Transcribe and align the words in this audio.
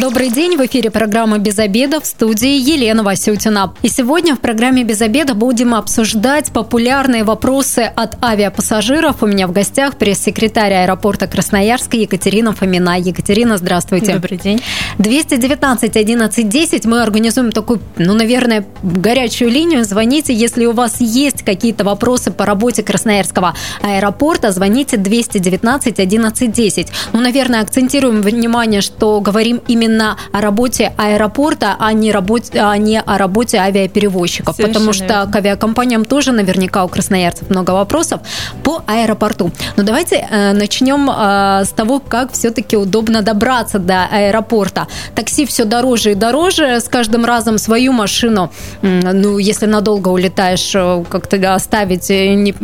Добрый 0.00 0.30
день, 0.30 0.56
в 0.56 0.64
эфире 0.64 0.90
программа 0.90 1.36
«Без 1.36 1.58
обеда» 1.58 2.00
в 2.00 2.06
студии 2.06 2.58
Елена 2.58 3.02
Васютина. 3.02 3.74
И 3.82 3.88
сегодня 3.88 4.34
в 4.34 4.40
программе 4.40 4.82
«Без 4.82 5.02
обеда» 5.02 5.34
будем 5.34 5.74
обсуждать 5.74 6.50
популярные 6.52 7.22
вопросы 7.22 7.80
от 7.80 8.16
авиапассажиров. 8.24 9.22
У 9.22 9.26
меня 9.26 9.46
в 9.46 9.52
гостях 9.52 9.96
пресс-секретарь 9.96 10.72
аэропорта 10.72 11.26
Красноярска 11.26 11.98
Екатерина 11.98 12.54
Фомина. 12.54 12.98
Екатерина, 12.98 13.58
здравствуйте. 13.58 14.14
Добрый 14.14 14.38
день. 14.38 14.62
219 14.96 15.94
11 15.94 16.48
10 16.48 16.86
мы 16.86 17.02
организуем 17.02 17.52
такую, 17.52 17.82
ну, 17.98 18.14
наверное, 18.14 18.64
горячую 18.82 19.50
линию. 19.50 19.84
Звоните, 19.84 20.32
если 20.32 20.64
у 20.64 20.72
вас 20.72 21.02
есть 21.02 21.42
какие-то 21.42 21.84
вопросы 21.84 22.30
по 22.30 22.46
работе 22.46 22.82
Красноярского 22.82 23.54
аэропорта, 23.82 24.50
звоните 24.50 24.96
219 24.96 26.00
11 26.00 26.52
10. 26.52 26.88
Ну, 27.12 27.20
наверное, 27.20 27.60
акцентируем 27.60 28.22
внимание, 28.22 28.80
что 28.80 29.20
говорим 29.20 29.60
именно 29.68 29.89
именно 29.90 30.16
о 30.32 30.40
работе 30.40 30.92
аэропорта, 30.96 31.76
а 31.78 31.92
не, 31.92 32.12
работе, 32.12 32.60
а 32.60 32.76
не 32.76 33.00
о 33.00 33.18
работе 33.18 33.58
авиаперевозчиков. 33.58 34.56
Совершенно 34.56 34.74
потому 34.74 34.92
что 34.92 35.04
верно. 35.04 35.32
к 35.32 35.36
авиакомпаниям 35.36 36.04
тоже 36.04 36.32
наверняка 36.32 36.84
у 36.84 36.88
красноярцев 36.88 37.50
много 37.50 37.72
вопросов 37.72 38.20
по 38.62 38.82
аэропорту. 38.86 39.50
Но 39.76 39.82
давайте 39.82 40.26
э, 40.30 40.52
начнем 40.52 41.10
э, 41.10 41.64
с 41.64 41.70
того, 41.70 42.00
как 42.00 42.32
все-таки 42.32 42.76
удобно 42.76 43.22
добраться 43.22 43.78
до 43.78 44.06
аэропорта. 44.10 44.86
Такси 45.14 45.44
все 45.46 45.64
дороже 45.64 46.12
и 46.12 46.14
дороже, 46.14 46.80
с 46.80 46.88
каждым 46.88 47.24
разом 47.24 47.58
свою 47.58 47.92
машину, 47.92 48.50
ну, 48.82 49.38
если 49.38 49.66
надолго 49.66 50.08
улетаешь, 50.08 50.72
э, 50.74 51.04
как-то 51.08 51.54
оставить 51.54 52.10
э, 52.10 52.34
не, 52.34 52.54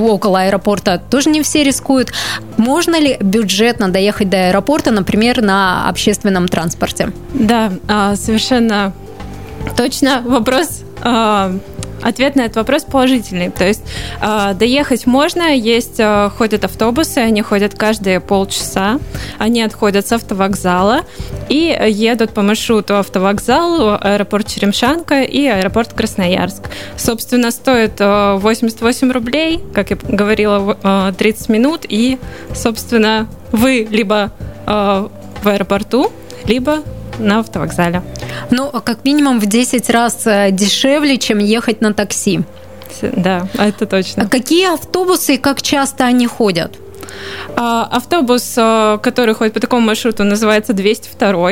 около 0.00 0.40
аэропорта 0.40 1.00
тоже 1.10 1.30
не 1.30 1.42
все 1.42 1.62
рискуют. 1.62 2.12
Можно 2.56 2.98
ли 2.98 3.16
бюджетно 3.20 3.88
доехать 3.88 4.28
до 4.28 4.48
аэропорта, 4.48 4.90
например, 4.90 5.42
на 5.42 5.88
общественном 5.88 6.48
транспорте. 6.48 6.63
Да, 7.32 7.72
а, 7.88 8.16
совершенно 8.16 8.92
точно. 9.76 10.22
Вопрос 10.24 10.82
а, 11.02 11.54
Ответ 12.04 12.36
на 12.36 12.42
этот 12.42 12.56
вопрос 12.56 12.84
положительный. 12.84 13.50
То 13.50 13.66
есть 13.66 13.82
э, 14.20 14.52
доехать 14.54 15.06
можно, 15.06 15.54
есть 15.56 15.98
э, 15.98 16.28
ходят 16.36 16.62
автобусы, 16.64 17.18
они 17.18 17.40
ходят 17.40 17.74
каждые 17.74 18.20
полчаса, 18.20 19.00
они 19.38 19.62
отходят 19.62 20.06
с 20.06 20.12
автовокзала 20.12 21.00
и 21.48 21.74
едут 21.88 22.34
по 22.34 22.42
маршруту 22.42 22.98
автовокзал, 22.98 23.98
аэропорт 23.98 24.48
Черемшанка 24.48 25.22
и 25.22 25.46
аэропорт 25.46 25.94
Красноярск. 25.94 26.68
Собственно, 26.98 27.50
стоит 27.50 27.94
э, 28.00 28.34
88 28.34 29.10
рублей, 29.10 29.62
как 29.72 29.88
я 29.88 29.96
говорила, 29.96 30.76
э, 30.82 31.12
30 31.16 31.48
минут, 31.48 31.86
и, 31.88 32.18
собственно, 32.54 33.28
вы 33.50 33.88
либо 33.90 34.30
э, 34.66 35.08
в 35.42 35.48
аэропорту, 35.48 36.12
либо 36.46 36.82
на 37.18 37.40
автовокзале. 37.40 38.02
Ну, 38.50 38.70
а 38.72 38.80
как 38.80 39.04
минимум 39.04 39.40
в 39.40 39.46
10 39.46 39.90
раз 39.90 40.26
э, 40.26 40.50
дешевле, 40.50 41.18
чем 41.18 41.38
ехать 41.38 41.80
на 41.80 41.92
такси. 41.94 42.40
Да, 43.02 43.46
это 43.58 43.86
точно. 43.86 44.24
А 44.24 44.28
какие 44.28 44.72
автобусы 44.72 45.34
и 45.34 45.38
как 45.38 45.62
часто 45.62 46.04
они 46.04 46.26
ходят? 46.26 46.76
А, 47.56 47.88
автобус, 47.90 48.54
э, 48.56 48.98
который 49.02 49.34
ходит 49.34 49.54
по 49.54 49.60
такому 49.60 49.86
маршруту, 49.86 50.24
называется 50.24 50.72
202. 50.72 51.50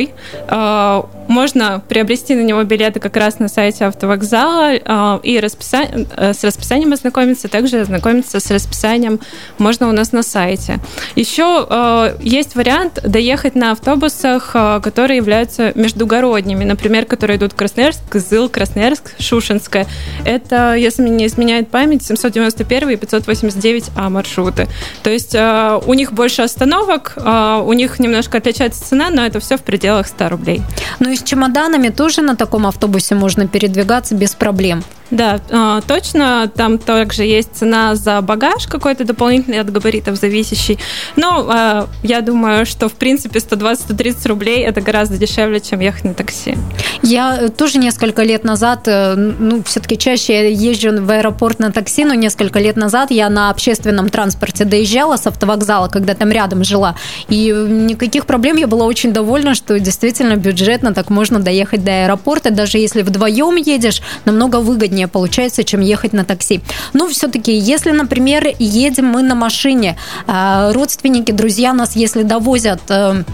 Можно 1.28 1.82
приобрести 1.88 2.34
на 2.34 2.42
него 2.42 2.62
билеты 2.62 3.00
как 3.00 3.16
раз 3.16 3.38
на 3.38 3.48
сайте 3.48 3.84
автовокзала 3.84 4.72
а, 4.84 5.20
и 5.22 5.38
расписа... 5.38 5.82
Э, 6.16 6.32
с 6.32 6.42
расписанием 6.44 6.92
ознакомиться, 6.92 7.48
также 7.48 7.80
ознакомиться 7.80 8.40
с 8.40 8.50
расписанием 8.50 9.20
можно 9.58 9.88
у 9.88 9.92
нас 9.92 10.12
на 10.12 10.22
сайте. 10.22 10.78
Еще 11.14 12.16
есть 12.20 12.54
вариант 12.54 13.00
доехать 13.02 13.54
на 13.54 13.72
автобусах, 13.72 14.52
которые 14.82 15.18
являются 15.18 15.72
междугородними, 15.74 16.64
например, 16.64 17.04
которые 17.04 17.36
идут 17.36 17.54
Красноярск, 17.54 18.00
Кызыл, 18.08 18.48
Красноярск, 18.48 19.14
Шушинская. 19.18 19.86
Это, 20.24 20.74
если 20.74 21.02
мне 21.02 21.10
не 21.12 21.26
изменяет 21.26 21.68
память, 21.68 22.04
791 22.04 22.90
и 22.90 22.94
589А 22.94 24.08
маршруты. 24.08 24.68
То 25.02 25.10
есть 25.10 25.34
Э, 25.42 25.80
у 25.84 25.94
них 25.94 26.12
больше 26.12 26.42
остановок, 26.42 27.14
э, 27.16 27.62
у 27.64 27.72
них 27.72 27.98
немножко 27.98 28.38
отличается 28.38 28.84
цена, 28.84 29.10
но 29.10 29.26
это 29.26 29.40
все 29.40 29.56
в 29.56 29.62
пределах 29.62 30.06
100 30.06 30.28
рублей. 30.28 30.62
Ну 31.00 31.10
и 31.12 31.16
с 31.16 31.22
чемоданами 31.22 31.90
тоже 31.90 32.22
на 32.22 32.36
таком 32.36 32.66
автобусе 32.66 33.14
можно 33.14 33.46
передвигаться 33.46 34.14
без 34.14 34.34
проблем. 34.34 34.82
Да, 35.12 35.40
а, 35.50 35.82
точно. 35.82 36.50
Там 36.56 36.78
также 36.78 37.24
есть 37.24 37.54
цена 37.54 37.94
за 37.94 38.22
багаж 38.22 38.66
какой-то 38.66 39.04
дополнительный 39.04 39.60
от 39.60 39.70
габаритов 39.70 40.16
зависящий. 40.16 40.78
Но 41.16 41.46
а, 41.50 41.86
я 42.02 42.22
думаю, 42.22 42.64
что 42.64 42.88
в 42.88 42.94
принципе 42.94 43.38
120-130 43.38 44.28
рублей 44.28 44.64
это 44.64 44.80
гораздо 44.80 45.18
дешевле, 45.18 45.60
чем 45.60 45.80
ехать 45.80 46.04
на 46.04 46.14
такси. 46.14 46.56
Я 47.02 47.50
тоже 47.50 47.78
несколько 47.78 48.22
лет 48.22 48.44
назад, 48.44 48.84
э, 48.86 49.14
ну, 49.14 49.62
все-таки 49.64 49.98
чаще 49.98 50.50
езжу 50.52 51.02
в 51.02 51.10
аэропорт 51.10 51.58
на 51.58 51.70
такси, 51.70 52.04
но 52.06 52.14
несколько 52.14 52.58
лет 52.58 52.76
назад 52.76 53.10
я 53.10 53.28
на 53.28 53.50
общественном 53.50 54.08
транспорте 54.08 54.64
доезжала 54.64 55.16
с 55.18 55.26
автовокзала, 55.26 55.88
когда 55.88 56.14
там 56.14 56.30
рядом 56.30 56.64
жила. 56.64 56.94
И 57.28 57.48
никаких 57.50 58.24
проблем, 58.24 58.56
я 58.56 58.66
была 58.66 58.86
очень 58.86 59.12
довольна, 59.12 59.54
что 59.54 59.78
действительно 59.78 60.36
бюджетно 60.36 60.94
так 60.94 61.10
можно 61.10 61.38
доехать 61.38 61.84
до 61.84 62.04
аэропорта. 62.04 62.50
Даже 62.50 62.78
если 62.78 63.02
вдвоем 63.02 63.56
едешь, 63.56 64.00
намного 64.24 64.60
выгоднее 64.60 65.01
удобнее 65.02 65.08
получается, 65.08 65.64
чем 65.64 65.80
ехать 65.80 66.12
на 66.12 66.24
такси. 66.24 66.60
Но 66.94 67.08
все-таки, 67.08 67.52
если, 67.52 67.92
например, 67.92 68.46
едем 68.58 69.06
мы 69.06 69.22
на 69.22 69.34
машине, 69.34 69.96
а, 70.26 70.72
родственники, 70.72 71.32
друзья 71.32 71.72
нас, 71.72 71.96
если 71.96 72.22
довозят 72.22 72.80
э, 72.88 73.24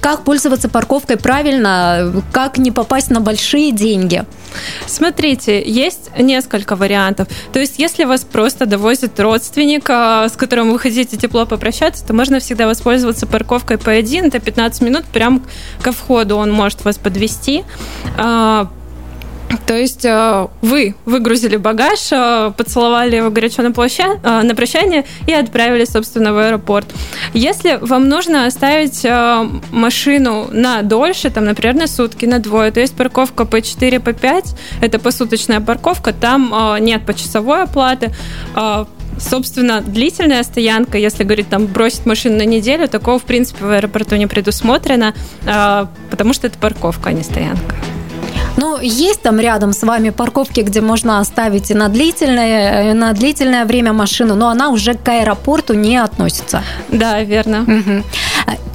как 0.00 0.24
пользоваться 0.24 0.68
парковкой 0.68 1.16
правильно, 1.16 2.12
как 2.32 2.58
не 2.58 2.70
попасть 2.70 3.10
на 3.10 3.20
большие 3.20 3.72
деньги? 3.72 4.24
Смотрите, 4.86 5.62
есть 5.66 6.10
несколько 6.18 6.76
вариантов. 6.76 7.28
То 7.52 7.58
есть, 7.58 7.78
если 7.78 8.04
вас 8.04 8.24
просто 8.24 8.66
довозит 8.66 9.20
родственник, 9.20 9.90
а, 9.90 10.28
с 10.28 10.36
которым 10.36 10.72
вы 10.72 10.78
хотите 10.78 11.16
тепло 11.16 11.46
попрощаться, 11.46 12.06
то 12.06 12.14
можно 12.14 12.38
всегда 12.38 12.66
воспользоваться 12.66 13.26
парковкой 13.26 13.76
P1. 13.76 14.28
Это 14.28 14.38
15 14.38 14.82
минут 14.82 15.04
прямо 15.12 15.40
ко 15.82 15.92
входу 15.92 16.36
он 16.36 16.52
может 16.52 16.84
вас 16.84 16.96
подвести 16.96 17.64
а, 18.16 18.68
то 19.66 19.74
есть 19.74 20.04
э, 20.04 20.46
вы 20.62 20.94
выгрузили 21.04 21.56
багаж, 21.56 22.12
э, 22.12 22.52
поцеловали 22.56 23.16
его 23.16 23.30
горячо 23.30 23.62
на, 23.62 23.72
площа... 23.72 24.18
Э, 24.22 24.42
на 24.42 24.54
прощание 24.54 25.04
и 25.26 25.32
отправили, 25.32 25.84
собственно, 25.84 26.32
в 26.32 26.38
аэропорт. 26.38 26.86
Если 27.34 27.78
вам 27.80 28.08
нужно 28.08 28.46
оставить 28.46 29.06
машину 29.72 30.48
на 30.50 30.82
дольше, 30.82 31.30
там, 31.30 31.44
например, 31.44 31.74
на 31.74 31.86
сутки, 31.86 32.26
на 32.26 32.38
двое, 32.38 32.70
то 32.70 32.80
есть 32.80 32.94
парковка 32.96 33.44
по 33.44 33.60
4, 33.60 34.00
по 34.00 34.12
5, 34.12 34.44
это 34.80 34.98
посуточная 34.98 35.60
парковка, 35.60 36.12
там 36.12 36.76
нет 36.80 37.04
почасовой 37.04 37.64
оплаты, 37.64 38.12
Собственно, 39.18 39.80
длительная 39.80 40.42
стоянка, 40.42 40.98
если 40.98 41.24
говорить, 41.24 41.48
там, 41.48 41.66
бросить 41.66 42.04
машину 42.04 42.36
на 42.36 42.44
неделю, 42.44 42.86
такого, 42.86 43.18
в 43.18 43.24
принципе, 43.24 43.64
в 43.64 43.70
аэропорту 43.70 44.16
не 44.16 44.26
предусмотрено, 44.26 45.14
потому 46.10 46.34
что 46.34 46.48
это 46.48 46.58
парковка, 46.58 47.08
а 47.08 47.12
не 47.12 47.22
стоянка. 47.22 47.74
Ну, 48.56 48.78
есть 48.80 49.22
там 49.22 49.40
рядом 49.40 49.72
с 49.72 49.82
вами 49.82 50.10
парковки, 50.10 50.60
где 50.60 50.80
можно 50.80 51.20
оставить 51.20 51.70
и 51.70 51.74
на 51.74 51.88
длительное, 51.88 52.94
на 52.94 53.12
длительное 53.12 53.64
время 53.64 53.92
машину, 53.92 54.34
но 54.34 54.48
она 54.48 54.70
уже 54.70 54.94
к 54.94 55.08
аэропорту 55.08 55.74
не 55.74 55.96
относится. 55.96 56.62
Да, 56.88 57.22
верно. 57.22 57.62
Угу. 57.62 58.04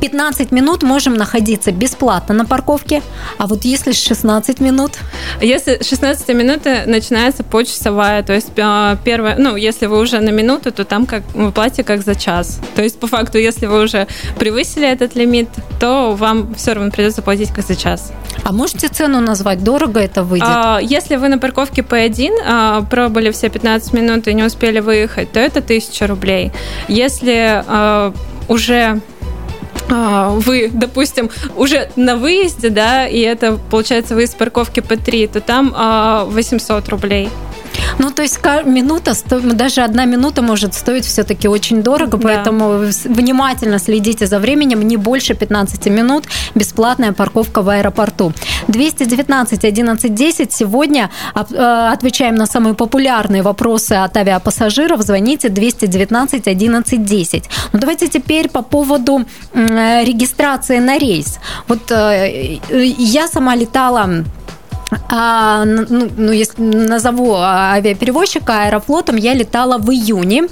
15 0.01 0.51
минут 0.51 0.81
можем 0.81 1.13
находиться 1.13 1.71
бесплатно 1.71 2.33
на 2.33 2.45
парковке, 2.45 3.03
а 3.37 3.45
вот 3.45 3.65
если 3.65 3.91
16 3.91 4.59
минут? 4.59 4.93
Если 5.39 5.81
16 5.83 6.27
минуты 6.29 6.83
начинается 6.87 7.43
почасовая, 7.43 8.23
то 8.23 8.33
есть 8.33 8.51
а, 8.57 8.97
первое, 9.03 9.35
ну, 9.37 9.55
если 9.55 9.85
вы 9.85 9.99
уже 9.99 10.19
на 10.19 10.31
минуту, 10.31 10.71
то 10.71 10.85
там 10.85 11.05
как 11.05 11.21
вы 11.35 11.51
платите 11.51 11.83
как 11.83 12.03
за 12.03 12.15
час. 12.15 12.59
То 12.75 12.81
есть 12.81 12.99
по 12.99 13.05
факту, 13.05 13.37
если 13.37 13.67
вы 13.67 13.83
уже 13.83 14.07
превысили 14.39 14.87
этот 14.87 15.15
лимит, 15.15 15.49
то 15.79 16.15
вам 16.15 16.55
все 16.55 16.73
равно 16.73 16.89
придется 16.89 17.21
платить 17.21 17.51
как 17.53 17.65
за 17.65 17.75
час. 17.75 18.11
А 18.43 18.51
можете 18.51 18.87
цену 18.87 19.21
назвать? 19.21 19.63
Дорого 19.71 20.01
это 20.01 20.23
выйдет? 20.23 20.47
А, 20.49 20.79
если 20.81 21.15
вы 21.15 21.29
на 21.29 21.37
парковке 21.37 21.81
P1 21.81 22.31
а, 22.45 22.81
пробыли 22.81 23.31
все 23.31 23.49
15 23.49 23.93
минут 23.93 24.27
и 24.27 24.33
не 24.33 24.43
успели 24.43 24.81
выехать, 24.81 25.31
то 25.31 25.39
это 25.39 25.59
1000 25.59 26.07
рублей. 26.07 26.51
Если 26.89 27.63
а, 27.65 28.13
уже 28.49 28.99
а, 29.89 30.29
вы, 30.31 30.69
допустим, 30.73 31.29
уже 31.55 31.89
на 31.95 32.17
выезде, 32.17 32.69
да, 32.69 33.07
и 33.07 33.19
это 33.19 33.57
получается 33.69 34.15
вы 34.15 34.23
из 34.23 34.31
парковки 34.31 34.79
P3, 34.81 35.29
то 35.31 35.39
там 35.41 35.73
800 36.29 36.87
а, 36.87 36.91
рублей. 36.91 37.29
Ну, 37.99 38.11
то 38.11 38.21
есть 38.21 38.39
минута, 38.65 39.13
даже 39.53 39.81
одна 39.81 40.05
минута 40.05 40.41
может 40.41 40.73
стоить 40.73 41.05
все-таки 41.05 41.47
очень 41.47 41.83
дорого, 41.83 42.17
да. 42.17 42.27
поэтому 42.27 42.79
внимательно 43.05 43.79
следите 43.79 44.27
за 44.27 44.39
временем, 44.39 44.81
не 44.81 44.97
больше 44.97 45.33
15 45.33 45.85
минут, 45.87 46.25
бесплатная 46.55 47.11
парковка 47.11 47.61
в 47.61 47.69
аэропорту. 47.69 48.33
219 48.67 49.65
11 49.65 50.13
10 50.13 50.53
сегодня 50.53 51.09
э, 51.35 51.89
отвечаем 51.93 52.35
на 52.35 52.45
самые 52.45 52.73
популярные 52.73 53.41
вопросы 53.41 53.93
от 53.93 54.17
авиапассажиров. 54.17 55.01
Звоните 55.01 55.49
219 55.49 56.47
11 56.47 57.05
10. 57.05 57.49
Ну, 57.73 57.79
давайте 57.79 58.07
теперь 58.07 58.49
по 58.49 58.61
поводу 58.61 59.25
регистрации 59.53 60.79
на 60.79 60.97
рейс. 60.97 61.39
Вот 61.67 61.91
э, 61.91 62.59
я 62.97 63.27
сама 63.27 63.55
летала 63.55 64.09
а, 65.09 65.63
ну, 65.65 66.09
ну, 66.17 66.31
если 66.31 66.61
назову 66.61 67.35
авиаперевозчика 67.35 68.63
аэрофлотом, 68.63 69.15
я 69.15 69.33
летала 69.33 69.77
в 69.77 69.89
июне 69.89 70.47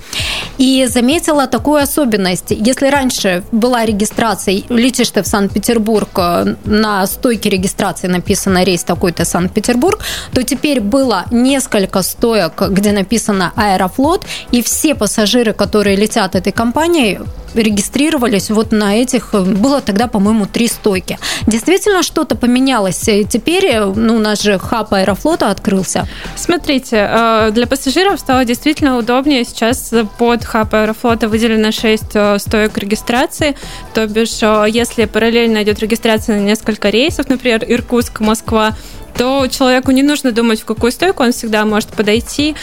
и 0.58 0.88
заметила 0.88 1.48
такую 1.48 1.82
особенность. 1.82 2.52
Если 2.52 2.88
раньше 2.88 3.44
была 3.52 3.86
регистрация, 3.86 4.64
летишь 4.70 5.10
ты 5.10 5.24
в 5.24 5.28
Санкт-Петербург, 5.28 6.10
э, 6.18 6.56
на 6.66 7.06
стойке 7.08 7.50
регистрации 7.50 8.08
написано 8.08 8.64
рейс 8.64 8.84
такой-то 8.84 9.26
Санкт-Петербург, 9.26 10.00
то 10.34 10.44
теперь 10.44 10.80
было 10.80 11.26
несколько 11.32 12.02
стоек, 12.02 12.62
где 12.70 12.92
написано 12.92 13.52
Аэрофлот, 13.56 14.26
и 14.52 14.62
все 14.62 14.96
пассажиры, 14.96 15.54
которые 15.54 15.98
летят 15.98 16.36
этой 16.36 16.54
компанией, 16.54 17.20
регистрировались 17.56 18.50
вот 18.50 18.72
на 18.72 18.96
этих, 18.96 19.34
было 19.34 19.82
тогда, 19.82 20.08
по-моему, 20.08 20.46
три 20.46 20.68
стойки. 20.68 21.18
Действительно 21.48 22.04
что-то 22.04 22.36
поменялось. 22.36 23.08
И 23.08 23.26
теперь, 23.26 23.80
ну, 23.80 24.16
у 24.16 24.20
нас 24.20 24.42
же 24.42 24.60
хаб 24.60 24.94
Аэрофлота 24.94 25.50
открылся. 25.50 26.08
Смотрите, 26.36 27.08
э, 27.10 27.52
для 27.52 27.68
пассажиров 27.68 28.20
стало 28.20 28.46
действительно 28.46 28.98
удобнее. 28.98 29.44
Сейчас 29.44 29.94
под 30.18 30.44
хаб 30.44 30.74
Аэрофлота 30.74 31.28
выделено 31.28 31.72
6 31.72 32.04
э, 32.14 32.40
стоек 32.40 32.78
регистрации. 32.78 33.56
То 33.94 34.08
бишь, 34.08 34.40
э, 34.42 34.66
если 34.70 35.06
параллельно 35.06 35.64
идет 35.64 35.80
регистрация 35.80 36.40
на 36.40 36.44
несколько 36.44 36.90
рейсов, 36.90 37.30
например, 37.30 37.64
Иркутск, 37.68 38.20
Москва, 38.20 38.76
то 39.18 39.48
человеку 39.48 39.92
не 39.92 40.04
нужно 40.04 40.32
думать, 40.32 40.62
в 40.62 40.66
какую 40.66 40.92
стойку 40.92 41.24
он 41.24 41.34
всегда 41.34 41.66
может 41.66 41.90
подойти, 41.90 42.56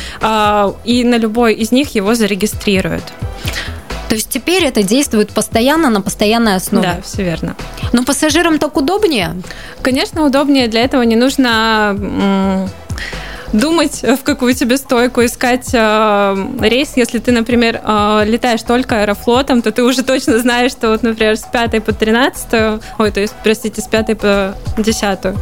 и 0.85 1.05
на 1.05 1.19
любой 1.19 1.53
из 1.53 1.71
них 1.71 1.95
его 1.95 2.15
зарегистрируют. 2.15 3.03
То 4.09 4.15
есть 4.15 4.29
теперь 4.29 4.65
это 4.65 4.83
действует 4.83 5.31
постоянно 5.31 5.91
на 5.91 6.01
постоянной 6.01 6.57
основе. 6.57 6.95
Да, 6.97 7.03
все 7.03 7.25
верно. 7.25 7.57
Но 7.93 8.05
пассажирам 8.05 8.59
так 8.59 8.77
удобнее? 8.77 9.35
Конечно, 9.83 10.25
удобнее. 10.25 10.69
Для 10.69 10.83
этого 10.83 11.03
не 11.03 11.17
нужно 11.17 12.69
думать, 13.53 14.03
в 14.03 14.23
какую 14.23 14.55
тебе 14.55 14.77
стойку 14.77 15.25
искать 15.25 15.71
э, 15.73 16.47
рейс. 16.61 16.93
Если 16.97 17.19
ты, 17.19 17.33
например, 17.33 17.81
э, 17.83 18.25
летаешь 18.27 18.63
только 18.63 19.03
аэрофлотом, 19.03 19.63
то 19.63 19.71
ты 19.71 19.83
уже 19.83 20.03
точно 20.03 20.39
знаешь, 20.39 20.73
что 20.73 20.91
вот, 20.91 21.03
например, 21.03 21.37
с 21.37 21.43
5 21.43 21.83
по 21.85 21.93
13, 21.93 22.81
ой, 22.99 23.11
то 23.11 23.21
есть, 23.21 23.35
простите, 23.43 23.81
с 23.81 23.87
5 23.87 24.19
по 24.19 24.55
10 24.77 25.03
а 25.03 25.35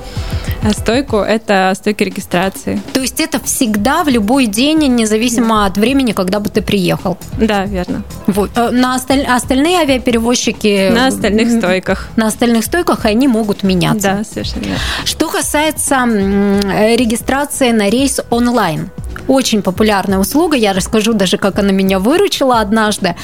стойку– 0.73 1.17
это 1.19 1.73
стойка 1.77 2.05
регистрации. 2.05 2.81
То 2.93 3.01
есть 3.01 3.21
это 3.21 3.41
всегда 3.45 4.05
в 4.05 4.09
любой 4.09 4.47
день, 4.47 4.87
независимо 4.95 5.57
да. 5.57 5.67
от 5.67 5.77
времени, 5.77 6.13
когда 6.13 6.41
бы 6.41 6.49
ты 6.49 6.63
приехал? 6.63 7.19
Да, 7.39 7.65
верно. 7.65 8.03
Вот. 8.27 8.51
Э, 8.57 8.71
на 8.71 8.95
осталь... 8.95 9.23
остальные 9.23 9.79
авиаперевозчики… 9.79 10.91
На 10.91 11.09
остальных 11.09 11.51
стойках. 11.51 12.09
На 12.17 12.27
остальных 12.27 12.65
стойках 12.65 13.05
они 13.05 13.29
могут 13.29 13.63
меняться. 13.63 14.17
Да, 14.19 14.25
совершенно 14.25 14.77
Что 15.05 15.29
касается 15.29 16.05
регистрации 16.05 17.71
на 17.71 17.89
рейс 17.91 18.21
онлайн– 18.31 18.91
очень 19.29 19.63
популярная 19.63 20.19
услуга. 20.19 20.57
Я 20.57 20.73
расскажу 20.73 21.13
даже, 21.15 21.39
как 21.39 21.59
она 21.59 21.73
меня 21.73 21.99
выручила 21.99 22.61
однажды. 22.61 23.17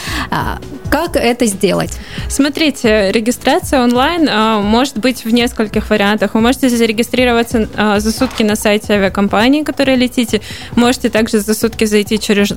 А, 0.90 1.06
как 1.06 1.16
это 1.16 1.46
сделать? 1.46 1.98
Смотрите, 2.28 3.10
регистрация 3.12 3.82
онлайн 3.82 4.28
а, 4.30 4.60
может 4.60 4.98
быть 4.98 5.24
в 5.24 5.32
нескольких 5.32 5.90
вариантах. 5.90 6.34
Вы 6.34 6.40
можете 6.40 6.68
зарегистрироваться 6.68 7.68
а, 7.76 8.00
за 8.00 8.12
сутки 8.12 8.42
на 8.42 8.56
сайте 8.56 8.94
авиакомпании, 8.94 9.62
которой 9.62 9.96
летите. 9.96 10.40
Можете 10.76 11.08
также 11.08 11.40
за 11.40 11.54
сутки 11.54 11.84
зайти 11.84 12.18
через, 12.18 12.52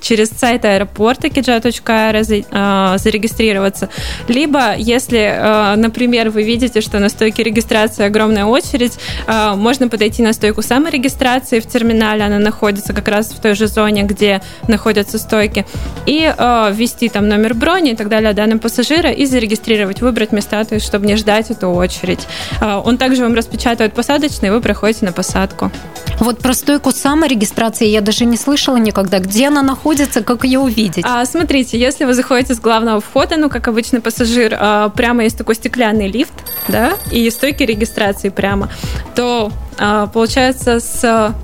через 0.00 0.30
сайт 0.30 0.64
аэропорта 0.64 1.28
kija.air 1.28 2.98
зарегистрироваться. 2.98 3.88
Либо, 4.28 4.74
если, 4.76 5.74
например, 5.76 6.30
вы 6.30 6.42
видите, 6.42 6.80
что 6.80 6.98
на 6.98 7.08
стойке 7.08 7.42
регистрации 7.42 8.04
огромная 8.04 8.44
очередь, 8.44 8.92
можно 9.28 9.88
подойти 9.88 10.22
на 10.22 10.32
стойку 10.32 10.62
саморегистрации 10.62 11.60
в 11.60 11.66
терминале, 11.66 12.24
она 12.24 12.38
находится 12.38 12.92
как 12.92 13.08
раз 13.08 13.30
в 13.30 13.40
той 13.40 13.54
же 13.54 13.66
зоне, 13.66 14.02
где 14.02 14.40
находятся 14.68 15.18
стойки, 15.18 15.66
и 16.06 16.32
э, 16.36 16.72
ввести 16.72 17.08
там 17.08 17.28
номер 17.28 17.54
брони 17.72 17.92
и 17.92 17.96
так 17.96 18.08
далее 18.08 18.32
данным 18.32 18.58
пассажира 18.58 19.10
и 19.10 19.24
зарегистрировать, 19.26 20.02
выбрать 20.02 20.32
места, 20.32 20.64
то 20.64 20.74
есть 20.74 20.86
чтобы 20.86 21.06
не 21.06 21.16
ждать 21.16 21.50
эту 21.50 21.68
очередь. 21.68 22.26
Э, 22.60 22.80
он 22.84 22.98
также 22.98 23.22
вам 23.22 23.34
распечатывает 23.34 23.94
посадочный, 23.94 24.48
и 24.48 24.50
вы 24.50 24.60
проходите 24.60 25.06
на 25.06 25.12
посадку. 25.12 25.70
Вот 26.18 26.38
про 26.38 26.52
стойку 26.52 26.92
саморегистрации 26.92 27.86
я 27.86 28.00
даже 28.00 28.24
не 28.24 28.36
слышала 28.36 28.76
никогда. 28.76 29.18
Где 29.20 29.48
она 29.48 29.62
находится, 29.62 30.22
как 30.22 30.44
ее 30.44 30.58
увидеть? 30.58 31.04
А, 31.08 31.24
смотрите, 31.24 31.78
если 31.78 32.04
вы 32.04 32.14
заходите 32.14 32.54
с 32.54 32.60
главного 32.60 33.00
входа, 33.00 33.36
ну, 33.36 33.48
как 33.48 33.68
обычный 33.68 34.00
пассажир, 34.00 34.54
а, 34.58 34.88
прямо 34.90 35.24
есть 35.24 35.38
такой 35.38 35.54
стеклянный 35.54 36.08
лифт, 36.08 36.34
да, 36.68 36.92
и 37.10 37.30
стойки 37.30 37.62
регистрации 37.62 38.28
прямо, 38.28 38.68
то 39.14 39.50
а, 39.78 40.06
получается 40.08 40.80
с 40.80 41.34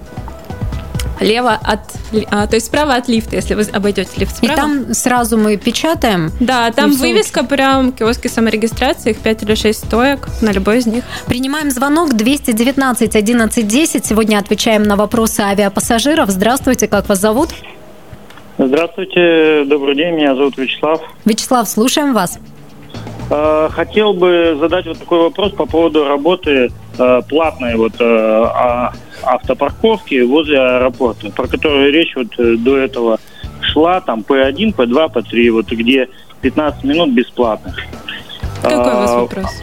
лево 1.20 1.52
от, 1.52 1.80
а, 2.30 2.46
то 2.46 2.56
есть 2.56 2.66
справа 2.66 2.94
от 2.94 3.08
лифта, 3.08 3.36
если 3.36 3.54
вы 3.54 3.62
обойдете 3.72 4.10
лифт 4.16 4.36
справа. 4.36 4.52
И 4.52 4.56
там 4.56 4.94
сразу 4.94 5.36
мы 5.36 5.56
печатаем? 5.56 6.30
Да, 6.40 6.70
там 6.70 6.92
вывеска 6.92 7.44
прям 7.44 7.92
киоски 7.92 8.28
саморегистрации, 8.28 9.10
их 9.10 9.18
5 9.18 9.42
или 9.42 9.54
6 9.54 9.86
стоек 9.86 10.28
на 10.42 10.52
любой 10.52 10.78
из 10.78 10.86
них. 10.86 11.04
Принимаем 11.26 11.70
звонок 11.70 12.14
219 12.14 13.16
11 13.16 13.66
10. 13.66 14.06
Сегодня 14.06 14.38
отвечаем 14.38 14.82
на 14.82 14.96
вопросы 14.96 15.40
авиапассажиров. 15.40 16.30
Здравствуйте, 16.30 16.88
как 16.88 17.08
вас 17.08 17.20
зовут? 17.20 17.50
Здравствуйте, 18.58 19.64
добрый 19.66 19.94
день, 19.94 20.14
меня 20.14 20.34
зовут 20.34 20.58
Вячеслав. 20.58 21.00
Вячеслав, 21.24 21.68
слушаем 21.68 22.12
вас. 22.12 22.40
А, 23.30 23.68
хотел 23.68 24.14
бы 24.14 24.56
задать 24.58 24.86
вот 24.86 24.98
такой 24.98 25.20
вопрос 25.20 25.52
по 25.52 25.66
поводу 25.66 26.06
работы 26.06 26.70
э, 26.98 27.22
платной 27.28 27.76
вот 27.76 27.94
э, 28.00 28.04
а, 28.04 28.92
автопарковки 29.22 30.22
возле 30.22 30.58
аэропорта, 30.60 31.30
про 31.30 31.46
которую 31.46 31.92
речь 31.92 32.16
вот 32.16 32.28
э, 32.38 32.56
до 32.56 32.78
этого 32.78 33.20
шла, 33.60 34.00
там 34.00 34.24
P1, 34.26 34.74
P2, 34.74 35.12
P3, 35.12 35.50
вот 35.50 35.66
где 35.66 36.08
15 36.40 36.84
минут 36.84 37.10
бесплатных. 37.10 37.76
Какой 38.62 38.78
а, 38.78 38.96
у 38.96 39.00
вас 39.00 39.14
вопрос? 39.14 39.62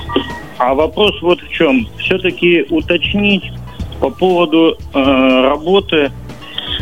А 0.57 0.73
вопрос 0.73 1.21
вот 1.21 1.41
в 1.41 1.49
чем. 1.49 1.87
Все-таки 1.97 2.65
уточнить 2.69 3.43
по 3.99 4.09
поводу 4.11 4.77
э, 4.93 5.41
работы 5.49 6.11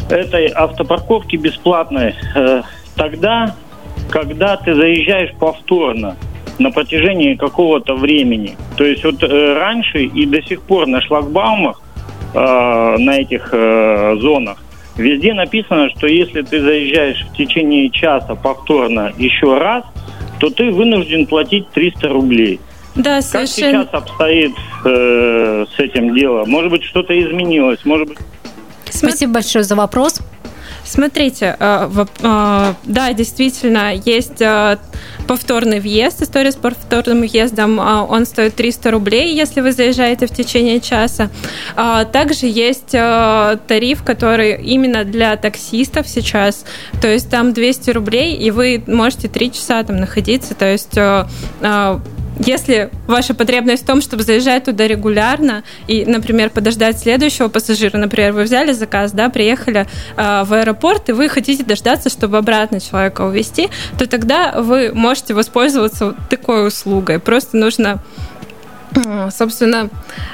этой 0.09 0.47
автопарковки 0.47 1.37
бесплатной 1.37 2.15
э, 2.35 2.61
тогда, 2.95 3.55
когда 4.09 4.57
ты 4.57 4.75
заезжаешь 4.75 5.33
повторно 5.39 6.17
на 6.59 6.71
протяжении 6.71 7.35
какого-то 7.35 7.95
времени. 7.95 8.57
То 8.77 8.83
есть 8.83 9.03
вот 9.03 9.23
э, 9.23 9.53
раньше 9.53 10.03
и 10.03 10.25
до 10.25 10.41
сих 10.41 10.61
пор 10.61 10.87
на 10.87 11.01
шлагбаумах 11.01 11.81
э, 12.33 12.95
на 12.97 13.17
этих 13.17 13.49
э, 13.51 14.15
зонах 14.19 14.57
везде 14.95 15.33
написано, 15.33 15.89
что 15.89 16.07
если 16.07 16.41
ты 16.41 16.61
заезжаешь 16.61 17.25
в 17.25 17.35
течение 17.35 17.89
часа 17.89 18.35
повторно 18.35 19.11
еще 19.17 19.57
раз, 19.57 19.83
то 20.39 20.49
ты 20.49 20.71
вынужден 20.71 21.25
платить 21.25 21.69
300 21.69 22.09
рублей. 22.09 22.59
Да, 22.95 23.21
совершенно. 23.21 23.85
Как 23.85 23.91
сейчас 23.91 24.01
обстоит 24.01 24.51
э, 24.85 25.65
с 25.75 25.79
этим 25.79 26.13
делом? 26.13 26.49
Может 26.49 26.69
быть, 26.71 26.83
что-то 26.83 27.19
изменилось? 27.19 27.83
Может 27.85 28.09
быть... 28.09 28.17
Спасибо 28.89 29.33
большое 29.33 29.63
за 29.63 29.75
вопрос. 29.75 30.21
Смотрите, 30.93 31.55
э, 31.59 32.05
э, 32.21 32.73
да, 32.83 33.13
действительно, 33.13 33.95
есть 33.95 34.39
э, 34.41 34.77
повторный 35.27 35.79
въезд, 35.79 36.21
история 36.21 36.51
с 36.51 36.55
повторным 36.55 37.21
въездом, 37.21 37.79
он 37.79 38.27
стоит 38.27 38.53
300 38.53 38.91
рублей, 38.91 39.33
если 39.33 39.61
вы 39.61 39.71
заезжаете 39.71 40.27
в 40.27 40.31
течение 40.31 40.79
часа. 40.79 41.31
Также 42.11 42.45
есть 42.45 42.91
тариф, 42.91 44.03
который 44.03 44.61
именно 44.61 45.03
для 45.03 45.35
таксистов 45.37 46.07
сейчас, 46.07 46.63
то 47.01 47.07
есть 47.07 47.29
там 47.29 47.53
200 47.53 47.89
рублей, 47.89 48.35
и 48.35 48.51
вы 48.51 48.83
можете 48.85 49.29
3 49.29 49.51
часа 49.51 49.83
там 49.83 49.97
находиться, 49.97 50.53
то 50.53 50.71
есть 50.71 50.93
если 52.39 52.89
ваша 53.07 53.33
потребность 53.33 53.83
в 53.83 53.85
том, 53.85 54.01
чтобы 54.01 54.23
заезжать 54.23 54.65
туда 54.65 54.87
регулярно 54.87 55.63
и, 55.87 56.05
например, 56.05 56.49
подождать 56.49 56.99
следующего 56.99 57.47
пассажира, 57.47 57.97
например, 57.97 58.33
вы 58.33 58.43
взяли 58.43 58.71
заказ, 58.73 59.11
да, 59.11 59.29
приехали 59.29 59.87
э, 60.17 60.43
в 60.43 60.53
аэропорт, 60.53 61.09
и 61.09 61.11
вы 61.11 61.29
хотите 61.29 61.63
дождаться, 61.63 62.09
чтобы 62.09 62.37
обратно 62.37 62.79
человека 62.79 63.21
увезти, 63.21 63.69
то 63.97 64.07
тогда 64.07 64.53
вы 64.59 64.91
можете 64.93 65.33
воспользоваться 65.33 66.15
такой 66.29 66.67
услугой. 66.67 67.19
Просто 67.19 67.57
нужно, 67.57 67.99
собственно, 69.31 69.89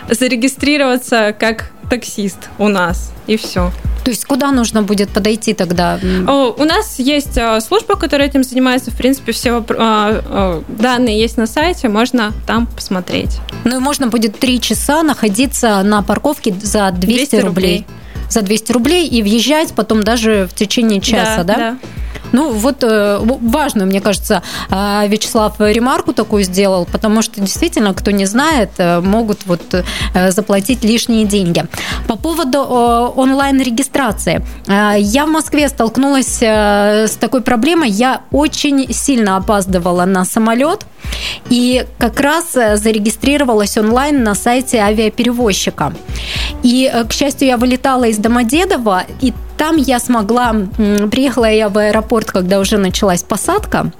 зарегистрироваться 0.09 1.35
как 1.37 1.71
таксист 1.89 2.49
у 2.57 2.67
нас, 2.67 3.11
и 3.27 3.37
все. 3.37 3.71
То 4.03 4.11
есть 4.11 4.25
куда 4.25 4.51
нужно 4.51 4.81
будет 4.81 5.09
подойти 5.09 5.53
тогда? 5.53 5.99
У 6.01 6.63
нас 6.63 6.99
есть 6.99 7.37
а, 7.37 7.59
служба, 7.61 7.95
которая 7.95 8.27
этим 8.27 8.43
занимается. 8.43 8.91
В 8.91 8.95
принципе, 8.95 9.33
все 9.33 9.57
а, 9.57 9.63
а, 9.77 10.63
данные 10.67 11.19
есть 11.19 11.37
на 11.37 11.47
сайте, 11.47 11.89
можно 11.89 12.33
там 12.47 12.65
посмотреть. 12.65 13.37
Ну 13.65 13.77
и 13.77 13.79
можно 13.79 14.07
будет 14.07 14.39
три 14.39 14.59
часа 14.61 15.03
находиться 15.03 15.81
на 15.83 16.01
парковке 16.01 16.55
за 16.59 16.91
200, 16.91 17.05
200 17.05 17.35
рублей. 17.35 17.45
рублей. 17.45 17.85
За 18.29 18.41
200 18.41 18.71
рублей 18.71 19.07
и 19.07 19.21
въезжать 19.21 19.73
потом 19.73 20.03
даже 20.03 20.47
в 20.49 20.55
течение 20.55 21.01
часа, 21.01 21.43
да? 21.43 21.55
Да, 21.55 21.57
да. 21.57 21.77
Ну, 22.31 22.51
вот 22.51 22.83
э, 22.83 23.19
важную, 23.21 23.87
мне 23.87 24.01
кажется, 24.01 24.41
э, 24.69 25.07
Вячеслав 25.07 25.59
ремарку 25.59 26.13
такую 26.13 26.43
сделал, 26.43 26.85
потому 26.85 27.21
что 27.21 27.41
действительно, 27.41 27.93
кто 27.93 28.11
не 28.11 28.25
знает, 28.25 28.71
э, 28.77 28.99
могут 29.01 29.45
вот 29.45 29.61
заплатить 30.29 30.83
лишние 30.83 31.25
деньги. 31.25 31.65
По 32.07 32.15
поводу 32.15 32.59
онлайн-регистрации. 32.59 34.43
Я 34.67 35.25
в 35.25 35.29
Москве 35.29 35.69
столкнулась 35.69 36.41
с 36.41 37.17
такой 37.19 37.41
проблемой. 37.41 37.89
Я 37.89 38.21
очень 38.31 38.91
сильно 38.93 39.37
опаздывала 39.37 40.05
на 40.05 40.25
самолет. 40.25 40.85
И 41.49 41.85
как 41.97 42.19
раз 42.19 42.53
зарегистрировалась 42.53 43.77
онлайн 43.77 44.23
на 44.23 44.35
сайте 44.35 44.79
авиаперевозчика. 44.79 45.93
И, 46.63 46.91
к 47.07 47.13
счастью, 47.13 47.47
я 47.47 47.57
вылетала 47.57 48.05
из 48.05 48.17
Домодедова, 48.17 49.03
и 49.21 49.33
там 49.59 49.75
я 49.75 49.99
смогла, 49.99 50.55
приехала 51.11 51.51
я 51.51 51.67
в 51.67 51.77
аэропорт, 51.77 52.31
когда 52.31 52.59
уже 52.59 52.77
началась 52.77 53.23
посадка, 53.23 53.91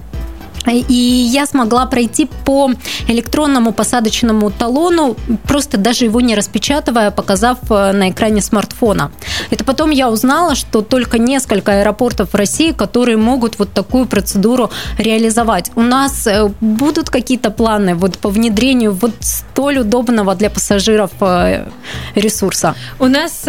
и 0.66 0.94
я 0.94 1.46
смогла 1.46 1.86
пройти 1.86 2.28
по 2.44 2.70
электронному 3.08 3.72
посадочному 3.72 4.50
талону, 4.50 5.16
просто 5.46 5.78
даже 5.78 6.04
его 6.04 6.20
не 6.20 6.34
распечатывая, 6.34 7.10
показав 7.10 7.58
э, 7.70 7.92
на 7.92 8.10
экране 8.10 8.42
смартфона. 8.42 9.10
Это 9.50 9.64
потом 9.64 9.90
я 9.90 10.10
узнала, 10.10 10.54
что 10.54 10.82
только 10.82 11.18
несколько 11.18 11.80
аэропортов 11.80 12.32
в 12.32 12.34
России, 12.34 12.72
которые 12.72 13.16
могут 13.16 13.58
вот 13.58 13.72
такую 13.72 14.06
процедуру 14.06 14.70
реализовать. 14.98 15.70
У 15.76 15.82
нас 15.82 16.26
э, 16.26 16.50
будут 16.60 17.10
какие-то 17.10 17.50
планы 17.50 17.94
вот 17.94 18.18
по 18.18 18.28
внедрению 18.28 18.92
вот 18.92 19.12
столь 19.20 19.78
удобного 19.78 20.34
для 20.34 20.50
пассажиров 20.50 21.10
э, 21.20 21.66
ресурса? 22.14 22.74
У 22.98 23.06
нас 23.06 23.46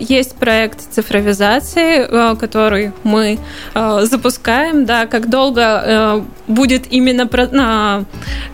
есть 0.00 0.34
проект 0.34 0.92
цифровизации, 0.92 2.36
который 2.36 2.92
мы 3.04 3.38
запускаем. 3.74 4.84
Да, 4.84 5.06
как 5.06 5.28
долго 5.28 6.24
будет 6.48 6.90
именно 6.90 7.26
про, 7.26 7.46
на, 7.48 8.04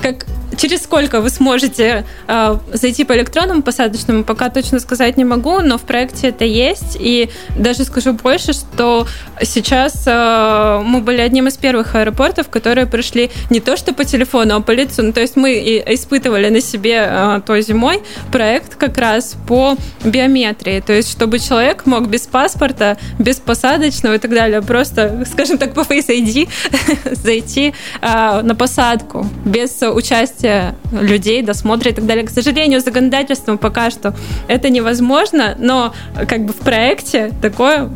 как 0.01 0.27
через 0.57 0.83
сколько 0.83 1.21
вы 1.21 1.31
сможете 1.31 2.05
э, 2.29 2.59
зайти 2.73 3.05
по 3.05 3.15
электронному 3.15 3.63
посадочному, 3.63 4.25
пока 4.25 4.49
точно 4.51 4.81
сказать 4.81 5.17
не 5.17 5.25
могу, 5.25 5.61
но 5.61 5.79
в 5.79 5.83
проекте 5.83 6.29
это 6.29 6.45
есть. 6.45 6.97
И 6.99 7.31
даже 7.59 7.85
скажу 7.85 8.13
больше, 8.13 8.53
что 8.53 9.07
сейчас 9.43 10.05
э, 10.07 10.83
мы 10.85 11.01
были 11.01 11.21
одним 11.21 11.49
из 11.49 11.57
первых 11.57 11.95
аэропортов, 11.95 12.49
которые 12.49 12.87
пришли 12.87 13.31
не 13.51 13.61
то 13.61 13.77
что 13.77 13.93
по 13.93 14.05
телефону, 14.05 14.57
а 14.57 14.61
по 14.61 14.71
лицу. 14.71 15.03
Ну, 15.03 15.13
то 15.13 15.21
есть 15.21 15.37
мы 15.37 15.55
и 15.55 15.95
испытывали 15.95 16.49
на 16.49 16.61
себе 16.61 17.07
э, 17.09 17.41
той 17.47 17.63
зимой 17.63 18.03
проект 18.31 18.77
как 18.77 18.99
раз 18.99 19.37
по 19.49 19.77
биометрии. 20.05 20.81
То 20.81 20.93
есть 20.93 21.11
чтобы 21.11 21.39
человек 21.39 21.87
мог 21.87 22.09
без 22.09 22.23
паспорта, 22.23 22.97
без 23.19 23.37
посадочного 23.37 24.15
и 24.15 24.19
так 24.19 24.31
далее, 24.31 24.63
просто, 24.63 25.25
скажем 25.31 25.59
так, 25.59 25.75
по 25.75 25.81
Face 25.81 26.09
ID 26.09 26.49
зайти 27.15 27.75
э, 28.01 28.41
на 28.43 28.55
посадку 28.55 29.27
без 29.45 29.83
участия 29.83 30.44
участие 30.45 30.75
людей, 30.93 31.43
досмотра 31.43 31.91
и 31.91 31.95
так 31.95 32.07
далее. 32.07 32.27
К 32.27 32.31
сожалению, 32.31 32.81
законодательством 32.81 33.59
пока 33.59 33.91
что 33.91 34.15
это 34.49 34.71
невозможно, 34.71 35.57
но 35.59 35.93
как 36.29 36.45
бы 36.45 36.53
в 36.53 36.57
проекте 36.57 37.33
такое 37.43 37.91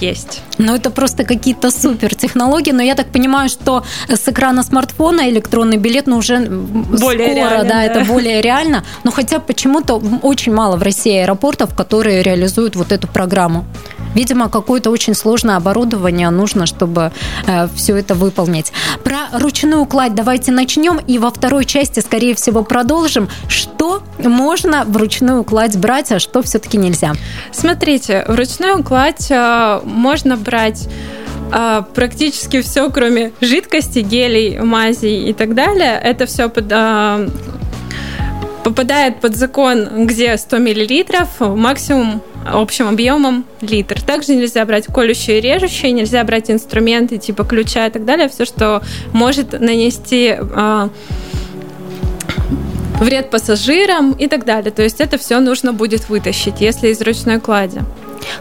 есть. 0.00 0.42
Ну, 0.58 0.74
это 0.74 0.90
просто 0.90 1.24
какие-то 1.24 1.70
супер 1.70 2.14
технологии, 2.14 2.72
но 2.72 2.82
я 2.82 2.94
так 2.94 3.06
понимаю, 3.06 3.48
что 3.48 3.84
с 4.08 4.28
экрана 4.28 4.62
смартфона 4.62 5.28
электронный 5.30 5.76
билет, 5.76 6.06
ну, 6.06 6.18
уже 6.18 6.38
более 6.38 7.32
скоро, 7.32 7.34
реально, 7.34 7.64
да, 7.64 7.68
да, 7.68 7.84
это 7.84 8.04
более 8.04 8.40
реально. 8.40 8.84
Но 9.04 9.10
хотя 9.10 9.38
почему-то 9.38 10.02
очень 10.22 10.52
мало 10.52 10.76
в 10.76 10.82
России 10.82 11.18
аэропортов, 11.18 11.74
которые 11.74 12.22
реализуют 12.22 12.76
вот 12.76 12.92
эту 12.92 13.08
программу. 13.08 13.64
Видимо, 14.14 14.48
какое-то 14.48 14.90
очень 14.90 15.14
сложное 15.14 15.56
оборудование 15.56 16.30
нужно, 16.30 16.66
чтобы 16.66 17.12
э, 17.46 17.68
все 17.74 17.96
это 17.96 18.14
выполнить. 18.14 18.72
Про 19.04 19.38
ручную 19.38 19.86
кладь 19.86 20.14
давайте 20.14 20.52
начнем 20.52 20.98
и 20.98 21.18
во 21.18 21.30
второй 21.30 21.64
части, 21.64 22.00
скорее 22.00 22.34
всего, 22.34 22.62
продолжим. 22.62 23.28
Что 23.48 24.02
можно 24.18 24.84
в 24.84 24.96
ручную 24.96 25.44
кладь 25.44 25.76
брать, 25.76 26.12
а 26.12 26.18
что 26.18 26.42
все-таки 26.42 26.76
нельзя? 26.76 27.12
Смотрите, 27.52 28.24
в 28.26 28.34
ручную 28.34 28.82
кладь 28.82 29.30
э, 29.30 29.80
можно 29.84 30.36
брать 30.36 30.88
э, 31.52 31.82
практически 31.94 32.62
все, 32.62 32.90
кроме 32.90 33.32
жидкости, 33.40 34.00
гелей, 34.00 34.58
мазей 34.60 35.28
и 35.28 35.32
так 35.32 35.54
далее. 35.54 36.00
Это 36.02 36.26
все 36.26 36.48
под, 36.48 36.66
э, 36.70 37.28
попадает 38.64 39.20
под 39.20 39.36
закон, 39.36 40.06
где 40.06 40.36
100 40.36 40.58
миллилитров, 40.58 41.28
максимум 41.40 42.22
общим 42.46 42.88
объемом 42.88 43.44
литр. 43.60 44.00
Также 44.00 44.34
нельзя 44.34 44.64
брать 44.64 44.86
колющие 44.86 45.38
и 45.38 45.40
режущие, 45.40 45.92
нельзя 45.92 46.22
брать 46.24 46.50
инструменты 46.50 47.18
типа 47.18 47.44
ключа 47.44 47.86
и 47.86 47.90
так 47.90 48.04
далее, 48.04 48.28
все, 48.28 48.44
что 48.44 48.82
может 49.12 49.58
нанести 49.58 50.36
э, 50.38 50.88
вред 53.00 53.30
пассажирам 53.30 54.12
и 54.12 54.28
так 54.28 54.44
далее. 54.44 54.70
То 54.70 54.82
есть 54.82 55.00
это 55.00 55.18
все 55.18 55.40
нужно 55.40 55.72
будет 55.72 56.08
вытащить, 56.08 56.60
если 56.60 56.88
из 56.88 57.00
ручной 57.00 57.40
клади. 57.40 57.80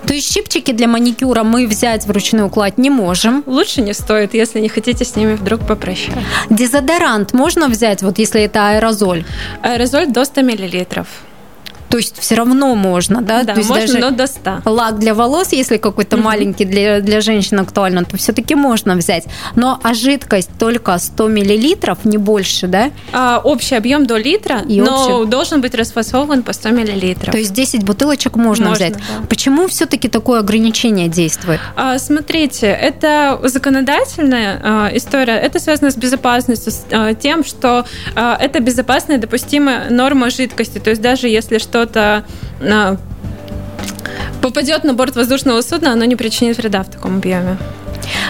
То 0.05 0.13
есть 0.13 0.31
щипчики 0.31 0.71
для 0.73 0.87
маникюра 0.87 1.43
мы 1.43 1.65
взять 1.65 2.05
вручную 2.05 2.49
кладь 2.49 2.77
не 2.77 2.89
можем. 2.89 3.43
Лучше 3.45 3.81
не 3.81 3.93
стоит, 3.93 4.33
если 4.33 4.59
не 4.59 4.69
хотите 4.69 5.05
с 5.05 5.15
ними 5.15 5.33
вдруг 5.33 5.65
попрощаться. 5.65 6.21
Дезодорант 6.49 7.33
можно 7.33 7.67
взять, 7.69 8.01
вот 8.01 8.19
если 8.19 8.41
это 8.41 8.69
аэрозоль? 8.69 9.23
Аэрозоль 9.61 10.07
до 10.07 10.25
100 10.25 10.41
миллилитров. 10.41 11.07
То 11.89 11.97
есть 11.97 12.19
все 12.19 12.35
равно 12.35 12.75
можно, 12.75 13.21
да? 13.21 13.43
Да, 13.43 13.53
то 13.53 13.59
есть 13.59 13.69
можно, 13.69 13.87
даже 13.87 13.99
но 13.99 14.11
до 14.11 14.27
100. 14.27 14.61
Лак 14.65 14.99
для 14.99 15.13
волос, 15.13 15.51
если 15.51 15.77
какой-то 15.77 16.17
mm 16.17 16.19
маленький 16.29 16.65
для, 16.65 17.01
для 17.01 17.21
женщин 17.21 17.59
актуально, 17.59 18.03
то 18.03 18.17
все-таки 18.17 18.53
можно 18.53 18.95
взять. 18.95 19.25
Но 19.55 19.79
а 19.81 19.93
жидкость 19.93 20.49
только 20.59 20.97
100 20.97 21.27
миллилитров, 21.27 22.05
не 22.05 22.17
больше, 22.17 22.67
да? 22.67 22.91
А, 23.13 23.41
общий 23.43 23.75
объем 23.75 24.05
до 24.05 24.17
литра, 24.17 24.61
И 24.67 24.81
но 24.81 25.21
общий... 25.21 25.31
должен 25.31 25.61
быть 25.61 25.73
расфасован 25.73 26.43
по 26.43 26.53
100 26.53 26.69
миллилитров. 26.69 27.31
То 27.31 27.37
есть 27.37 27.53
10 27.53 27.83
бутылочек 27.83 28.35
можно, 28.35 28.69
можно 28.69 28.75
взять. 28.75 28.93
Да. 28.93 29.25
Почему 29.27 29.67
все-таки 29.67 30.07
такое 30.07 30.39
ограничение 30.39 31.07
действует? 31.07 31.59
А, 31.75 31.97
смотрите, 31.97 32.67
это 32.67 33.39
законодательная 33.43 34.61
а, 34.61 34.89
история, 34.93 35.37
это 35.37 35.59
связано 35.59 35.91
с 35.91 35.95
безопасностью, 35.95 36.71
с 36.71 36.85
а, 36.91 37.13
тем, 37.13 37.43
что 37.43 37.85
а, 38.15 38.37
это 38.39 38.59
безопасная 38.59 39.17
допустимая 39.17 39.89
норма 39.89 40.29
жидкости. 40.29 40.79
То 40.79 40.89
есть 40.89 41.01
даже 41.01 41.27
если 41.27 41.57
что 41.57 41.78
что-то 41.79 42.25
а, 42.61 42.97
попадет 44.41 44.83
на 44.83 44.93
борт 44.93 45.15
воздушного 45.15 45.61
судна, 45.61 45.93
оно 45.93 46.03
не 46.05 46.15
причинит 46.17 46.57
вреда 46.57 46.83
в 46.83 46.89
таком 46.89 47.17
объеме. 47.17 47.57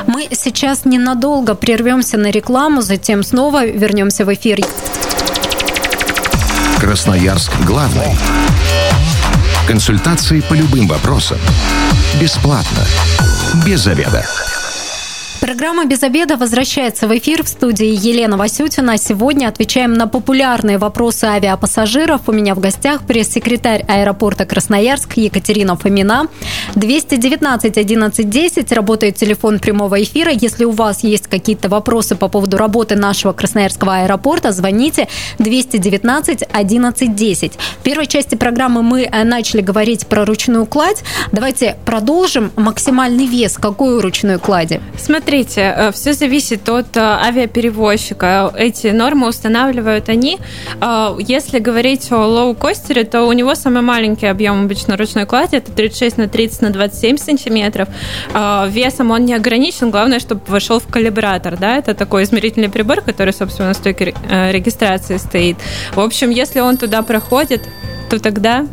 Мы 0.05 0.27
сейчас 0.31 0.85
ненадолго 0.85 1.55
прервемся 1.55 2.17
на 2.17 2.29
рекламу, 2.29 2.81
затем 2.81 3.23
снова 3.23 3.65
вернемся 3.65 4.25
в 4.25 4.33
эфир. 4.33 4.59
Красноярск 6.79 7.51
главный. 7.65 8.15
Консультации 9.67 10.41
по 10.41 10.53
любым 10.53 10.87
вопросам. 10.87 11.39
Бесплатно. 12.21 12.85
Без 13.65 13.81
заведа. 13.81 14.25
Программа 15.49 15.85
«Без 15.85 16.03
обеда» 16.03 16.37
возвращается 16.37 17.07
в 17.07 17.17
эфир 17.17 17.43
в 17.43 17.47
студии 17.47 17.87
Елена 17.87 18.37
Васютина. 18.37 18.99
Сегодня 18.99 19.47
отвечаем 19.47 19.93
на 19.93 20.07
популярные 20.07 20.77
вопросы 20.77 21.25
авиапассажиров. 21.25 22.21
У 22.27 22.31
меня 22.31 22.53
в 22.53 22.59
гостях 22.59 23.01
пресс-секретарь 23.01 23.83
аэропорта 23.87 24.45
Красноярск 24.45 25.17
Екатерина 25.17 25.75
Фомина. 25.75 26.27
219 26.75 27.79
11 27.79 28.29
10 28.29 28.71
работает 28.73 29.15
телефон 29.15 29.57
прямого 29.57 29.99
эфира. 30.03 30.31
Если 30.31 30.65
у 30.65 30.71
вас 30.71 31.03
есть 31.03 31.25
какие-то 31.25 31.67
вопросы 31.67 32.15
по 32.15 32.27
поводу 32.27 32.57
работы 32.57 32.95
нашего 32.95 33.33
Красноярского 33.33 34.01
аэропорта, 34.03 34.51
звоните 34.51 35.07
219 35.39 36.43
11 36.53 37.15
10. 37.15 37.53
В 37.53 37.83
первой 37.83 38.05
части 38.05 38.35
программы 38.35 38.83
мы 38.83 39.01
э, 39.01 39.23
начали 39.23 39.61
говорить 39.61 40.05
про 40.05 40.25
ручную 40.25 40.67
кладь. 40.67 41.01
Давайте 41.31 41.75
продолжим. 41.85 42.51
Максимальный 42.55 43.25
вес 43.25 43.57
какой 43.57 43.95
у 43.95 44.01
ручной 44.01 44.37
клади? 44.37 44.79
Смотри, 44.95 45.38
Смотрите, 45.39 45.73
э, 45.73 45.91
все 45.93 46.11
зависит 46.11 46.67
от 46.67 46.97
э, 46.97 46.99
авиаперевозчика. 46.99 48.53
Эти 48.57 48.87
нормы 48.87 49.29
устанавливают 49.29 50.09
они. 50.09 50.37
Э, 50.81 51.15
если 51.17 51.59
говорить 51.59 52.11
о 52.11 52.27
лоу-костере, 52.27 53.05
то 53.05 53.23
у 53.23 53.31
него 53.31 53.55
самый 53.55 53.81
маленький 53.81 54.25
объем 54.25 54.65
обычно 54.65 54.97
ручной 54.97 55.25
клади, 55.25 55.55
это 55.55 55.71
36 55.71 56.17
на 56.17 56.27
30 56.27 56.61
на 56.61 56.69
27 56.71 57.17
сантиметров. 57.17 57.87
Весом 58.67 59.11
он 59.11 59.23
не 59.23 59.33
ограничен, 59.33 59.91
главное, 59.91 60.19
чтобы 60.19 60.41
вошел 60.47 60.79
в 60.81 60.87
калибратор. 60.87 61.55
Да? 61.57 61.77
Это 61.77 61.93
такой 61.93 62.23
измерительный 62.23 62.69
прибор, 62.69 62.99
который, 62.99 63.33
собственно, 63.33 63.69
на 63.69 63.73
стойке 63.73 64.13
регистрации 64.29 65.17
стоит. 65.17 65.55
В 65.93 66.01
общем, 66.01 66.31
если 66.31 66.59
он 66.59 66.75
туда 66.75 67.01
проходит, 67.01 67.61
то 68.09 68.19
тогда 68.19 68.65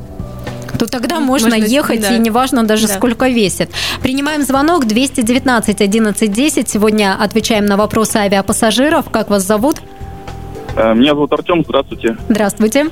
то 0.76 0.86
тогда 0.86 1.20
можно, 1.20 1.48
можно 1.48 1.64
ехать, 1.64 2.00
да. 2.02 2.14
и 2.14 2.18
неважно 2.18 2.64
даже 2.64 2.86
да. 2.86 2.94
сколько 2.94 3.28
весит. 3.28 3.70
Принимаем 4.02 4.42
звонок 4.42 4.86
219 4.86 5.80
11 5.80 6.32
10. 6.32 6.68
Сегодня 6.68 7.16
отвечаем 7.18 7.66
на 7.66 7.76
вопросы 7.76 8.16
авиапассажиров. 8.16 9.10
Как 9.10 9.30
вас 9.30 9.46
зовут? 9.46 9.76
Э, 10.76 10.94
меня 10.94 11.14
зовут 11.14 11.32
Артем, 11.32 11.64
здравствуйте. 11.64 12.16
Здравствуйте. 12.28 12.86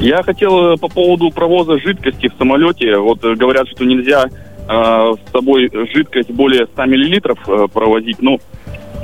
Я 0.00 0.22
хотел 0.22 0.72
э, 0.72 0.76
по 0.76 0.88
поводу 0.88 1.30
провоза 1.30 1.78
жидкости 1.78 2.28
в 2.28 2.34
самолете. 2.38 2.96
Вот 2.96 3.24
э, 3.24 3.34
говорят, 3.34 3.68
что 3.68 3.84
нельзя 3.84 4.24
э, 4.26 4.68
с 4.68 5.32
собой 5.32 5.70
жидкость 5.94 6.30
более 6.30 6.66
100 6.66 6.84
миллилитров 6.86 7.38
э, 7.48 7.66
провозить. 7.72 8.20
Ну, 8.20 8.40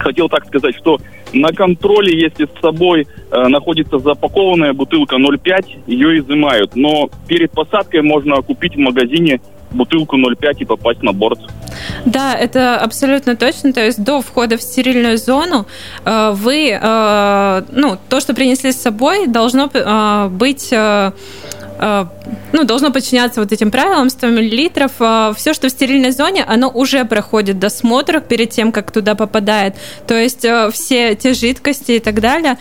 хотел 0.00 0.28
так 0.28 0.46
сказать, 0.46 0.74
что 0.76 0.98
на 1.32 1.52
контроле, 1.52 2.18
если 2.18 2.46
с 2.46 2.60
собой 2.60 3.06
э, 3.30 3.48
находится 3.48 3.98
запакованная 3.98 4.72
бутылка 4.72 5.16
0,5, 5.16 5.82
ее 5.86 6.20
изымают. 6.20 6.74
Но 6.74 7.10
перед 7.26 7.50
посадкой 7.52 8.02
можно 8.02 8.40
купить 8.42 8.74
в 8.74 8.78
магазине 8.78 9.40
бутылку 9.70 10.16
0,5 10.16 10.56
и 10.60 10.64
попасть 10.64 11.02
на 11.02 11.12
борт. 11.12 11.38
Да, 12.06 12.34
это 12.34 12.76
абсолютно 12.76 13.36
точно. 13.36 13.72
То 13.72 13.84
есть 13.84 14.02
до 14.02 14.22
входа 14.22 14.56
в 14.56 14.62
стерильную 14.62 15.18
зону 15.18 15.66
э, 16.04 16.30
вы, 16.32 16.70
э, 16.70 17.62
ну, 17.72 17.98
то, 18.08 18.20
что 18.20 18.34
принесли 18.34 18.72
с 18.72 18.80
собой, 18.80 19.26
должно 19.26 19.68
э, 19.72 20.28
быть 20.30 20.72
Э, 20.78 21.12
ну, 22.52 22.64
должно 22.64 22.90
подчиняться 22.90 23.40
вот 23.40 23.52
этим 23.52 23.70
правилам 23.70 24.10
100 24.10 24.26
миллилитров. 24.28 24.92
Э, 25.00 25.32
Все, 25.36 25.54
что 25.54 25.68
в 25.68 25.70
стерильной 25.70 26.10
зоне, 26.10 26.44
оно 26.44 26.68
уже 26.68 27.04
проходит 27.04 27.58
досмотр 27.58 28.20
перед 28.20 28.50
тем, 28.50 28.72
как 28.72 28.90
туда 28.90 29.14
попадает. 29.14 29.74
То 30.06 30.14
есть 30.14 30.44
э, 30.44 30.70
все 30.72 31.14
те 31.14 31.34
жидкости 31.34 31.92
и 31.92 31.98
так 31.98 32.20
далее, 32.20 32.58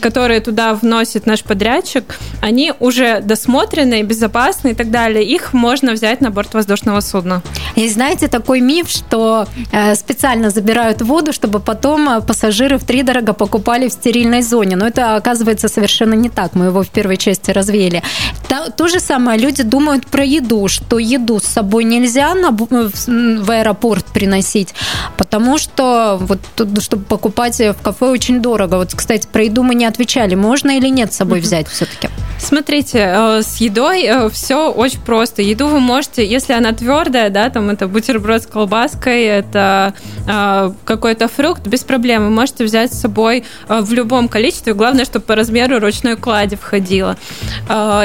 которые 0.00 0.40
туда 0.40 0.74
вносит 0.74 1.26
наш 1.26 1.42
подрядчик, 1.42 2.18
они 2.40 2.72
уже 2.80 3.20
досмотрены, 3.20 4.02
безопасны 4.02 4.70
и 4.70 4.74
так 4.74 4.90
далее. 4.90 5.24
Их 5.24 5.52
можно 5.52 5.92
взять 5.92 6.20
на 6.20 6.30
борт 6.30 6.54
воздушного 6.54 7.00
судна. 7.00 7.42
И 7.76 7.88
знаете, 7.88 8.28
такой 8.28 8.60
миф, 8.60 8.88
что 8.88 9.46
специально 9.94 10.50
забирают 10.50 11.02
воду, 11.02 11.32
чтобы 11.32 11.60
потом 11.60 12.22
пассажиры 12.22 12.78
в 12.78 12.84
три 12.84 13.02
дорого 13.02 13.32
покупали 13.32 13.88
в 13.88 13.92
стерильной 13.92 14.42
зоне. 14.42 14.76
Но 14.76 14.86
это 14.86 15.16
оказывается 15.16 15.68
совершенно 15.68 16.14
не 16.14 16.28
так. 16.28 16.54
Мы 16.54 16.66
его 16.66 16.82
в 16.82 16.88
первой 16.88 17.16
части 17.16 17.50
развеяли 17.50 17.83
апреле. 17.84 18.02
То, 18.48 18.70
то 18.70 18.88
же 18.88 19.00
самое 19.00 19.38
люди 19.38 19.62
думают 19.62 20.06
про 20.06 20.24
еду, 20.24 20.68
что 20.68 20.98
еду 20.98 21.40
с 21.40 21.44
собой 21.44 21.84
нельзя 21.84 22.34
на, 22.34 22.50
в 22.50 23.50
аэропорт 23.50 24.06
приносить, 24.06 24.74
потому 25.16 25.58
что 25.58 26.18
вот 26.20 26.38
чтобы 26.80 27.04
покупать 27.04 27.58
в 27.58 27.76
кафе 27.82 28.06
очень 28.06 28.40
дорого. 28.40 28.76
Вот, 28.76 28.94
кстати, 28.94 29.26
про 29.30 29.44
еду 29.44 29.62
мы 29.62 29.74
не 29.74 29.86
отвечали. 29.86 30.34
Можно 30.34 30.76
или 30.76 30.88
нет 30.88 31.12
с 31.12 31.16
собой 31.16 31.40
взять 31.40 31.68
все-таки? 31.68 32.08
Смотрите, 32.38 32.98
э, 32.98 33.42
с 33.42 33.56
едой 33.56 34.02
э, 34.04 34.28
все 34.28 34.70
очень 34.70 35.00
просто. 35.00 35.42
Еду 35.42 35.68
вы 35.68 35.80
можете, 35.80 36.26
если 36.26 36.52
она 36.52 36.72
твердая, 36.72 37.30
да, 37.30 37.48
там 37.48 37.70
это 37.70 37.88
бутерброд 37.88 38.42
с 38.42 38.46
колбаской, 38.46 39.24
это 39.24 39.94
э, 40.28 40.72
какой-то 40.84 41.28
фрукт, 41.28 41.66
без 41.66 41.80
проблем. 41.80 42.24
Вы 42.24 42.30
можете 42.30 42.64
взять 42.64 42.92
с 42.92 43.00
собой 43.00 43.44
в 43.68 43.92
любом 43.92 44.28
количестве. 44.28 44.74
Главное, 44.74 45.04
чтобы 45.04 45.24
по 45.24 45.34
размеру 45.34 45.78
ручной 45.78 46.16
клади 46.16 46.56
входило. 46.56 47.16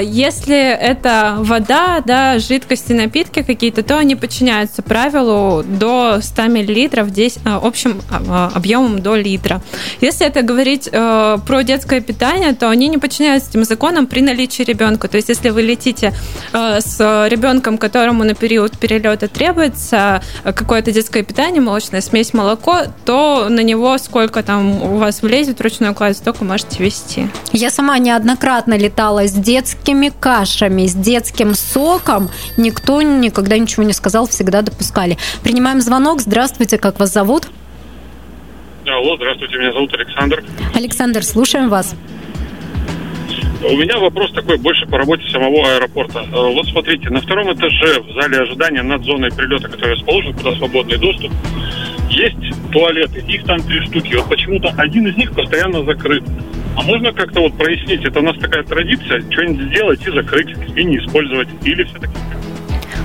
Если 0.02 0.58
это 0.58 1.36
вода, 1.40 2.02
да, 2.06 2.40
жидкости, 2.40 2.94
напитки 2.94 3.44
какие-то, 3.44 3.84
то 3.84 3.98
они 3.98 4.16
подчиняются 4.16 4.82
правилу 4.82 5.64
до 5.64 6.20
100 6.22 6.44
мл 6.44 7.10
10, 7.10 7.42
общим 7.46 8.02
объемом 8.54 9.02
до 9.02 9.16
литра. 9.16 9.62
Если 10.02 10.26
это 10.26 10.42
говорить 10.42 10.90
про 10.92 11.64
детское 11.64 12.02
питание, 12.02 12.54
то 12.54 12.70
они 12.70 12.88
не 12.88 12.98
подчиняются 12.98 13.50
этим 13.52 13.64
законам 13.64 14.08
при 14.08 14.22
наличии 14.22 14.64
ребенка. 14.64 15.08
То 15.08 15.18
есть, 15.18 15.30
если 15.30 15.50
вы 15.50 15.62
летите 15.62 16.14
э, 16.54 16.80
с 16.82 17.28
ребенком, 17.30 17.78
которому 17.78 18.24
на 18.24 18.34
период 18.34 18.78
перелета 18.78 19.28
требуется 19.28 20.22
э, 20.44 20.54
какое-то 20.54 20.92
детское 20.92 21.24
питание, 21.24 21.62
молочная 21.62 22.02
смесь, 22.02 22.34
молоко, 22.34 22.82
то 23.06 23.48
на 23.50 23.62
него 23.62 23.98
сколько 23.98 24.44
там 24.44 24.82
у 24.82 24.98
вас 24.98 25.22
влезет 25.22 25.62
ручной 25.62 25.94
кладь, 25.94 26.18
столько 26.18 26.44
можете 26.44 26.84
вести. 26.84 27.30
Я 27.52 27.70
сама 27.70 27.98
неоднократно 27.98 28.78
летала 28.78 29.28
с 29.28 29.34
детскими 29.60 30.10
кашами, 30.10 30.86
с 30.86 30.96
детским 30.96 31.54
соком. 31.54 32.30
Никто 32.56 33.02
никогда 33.02 33.58
ничего 33.58 33.84
не 33.84 33.92
сказал, 33.92 34.26
всегда 34.26 34.62
допускали. 34.62 35.18
Принимаем 35.44 35.82
звонок. 35.82 36.22
Здравствуйте, 36.22 36.78
как 36.78 36.98
вас 36.98 37.12
зовут? 37.12 37.48
Алло, 38.88 39.18
здравствуйте, 39.18 39.58
меня 39.58 39.74
зовут 39.74 39.94
Александр. 39.94 40.44
Александр, 40.74 41.24
слушаем 41.24 41.68
вас. 41.68 41.94
У 43.62 43.76
меня 43.76 44.00
вопрос 44.00 44.32
такой 44.32 44.58
больше 44.58 44.86
по 44.86 44.98
работе 44.98 45.30
самого 45.30 45.76
аэропорта. 45.76 46.20
Э, 46.20 46.54
вот 46.54 46.66
смотрите, 46.68 47.10
на 47.10 47.20
втором 47.20 47.54
этаже 47.54 48.00
в 48.00 48.14
зале 48.14 48.40
ожидания 48.40 48.82
над 48.82 49.04
зоной 49.04 49.30
прилета, 49.30 49.68
который 49.68 49.96
расположен, 49.96 50.34
куда 50.34 50.56
свободный 50.56 50.98
доступ, 50.98 51.32
есть 52.10 52.72
туалеты, 52.72 53.20
их 53.28 53.44
там 53.44 53.62
три 53.62 53.82
штуки. 53.82 54.16
Вот 54.16 54.30
почему-то 54.30 54.74
один 54.78 55.08
из 55.08 55.18
них 55.18 55.34
постоянно 55.34 55.84
закрыт. 55.84 56.24
А 56.80 56.84
можно 56.84 57.12
как-то 57.12 57.42
вот 57.42 57.58
прояснить, 57.58 58.06
это 58.06 58.20
у 58.20 58.24
нас 58.24 58.38
такая 58.38 58.64
традиция, 58.64 59.20
что-нибудь 59.30 59.68
сделать 59.68 60.08
и 60.08 60.12
закрыть, 60.12 60.48
и 60.78 60.84
не 60.86 60.98
использовать, 61.00 61.50
или 61.66 61.84
все-таки 61.84 62.14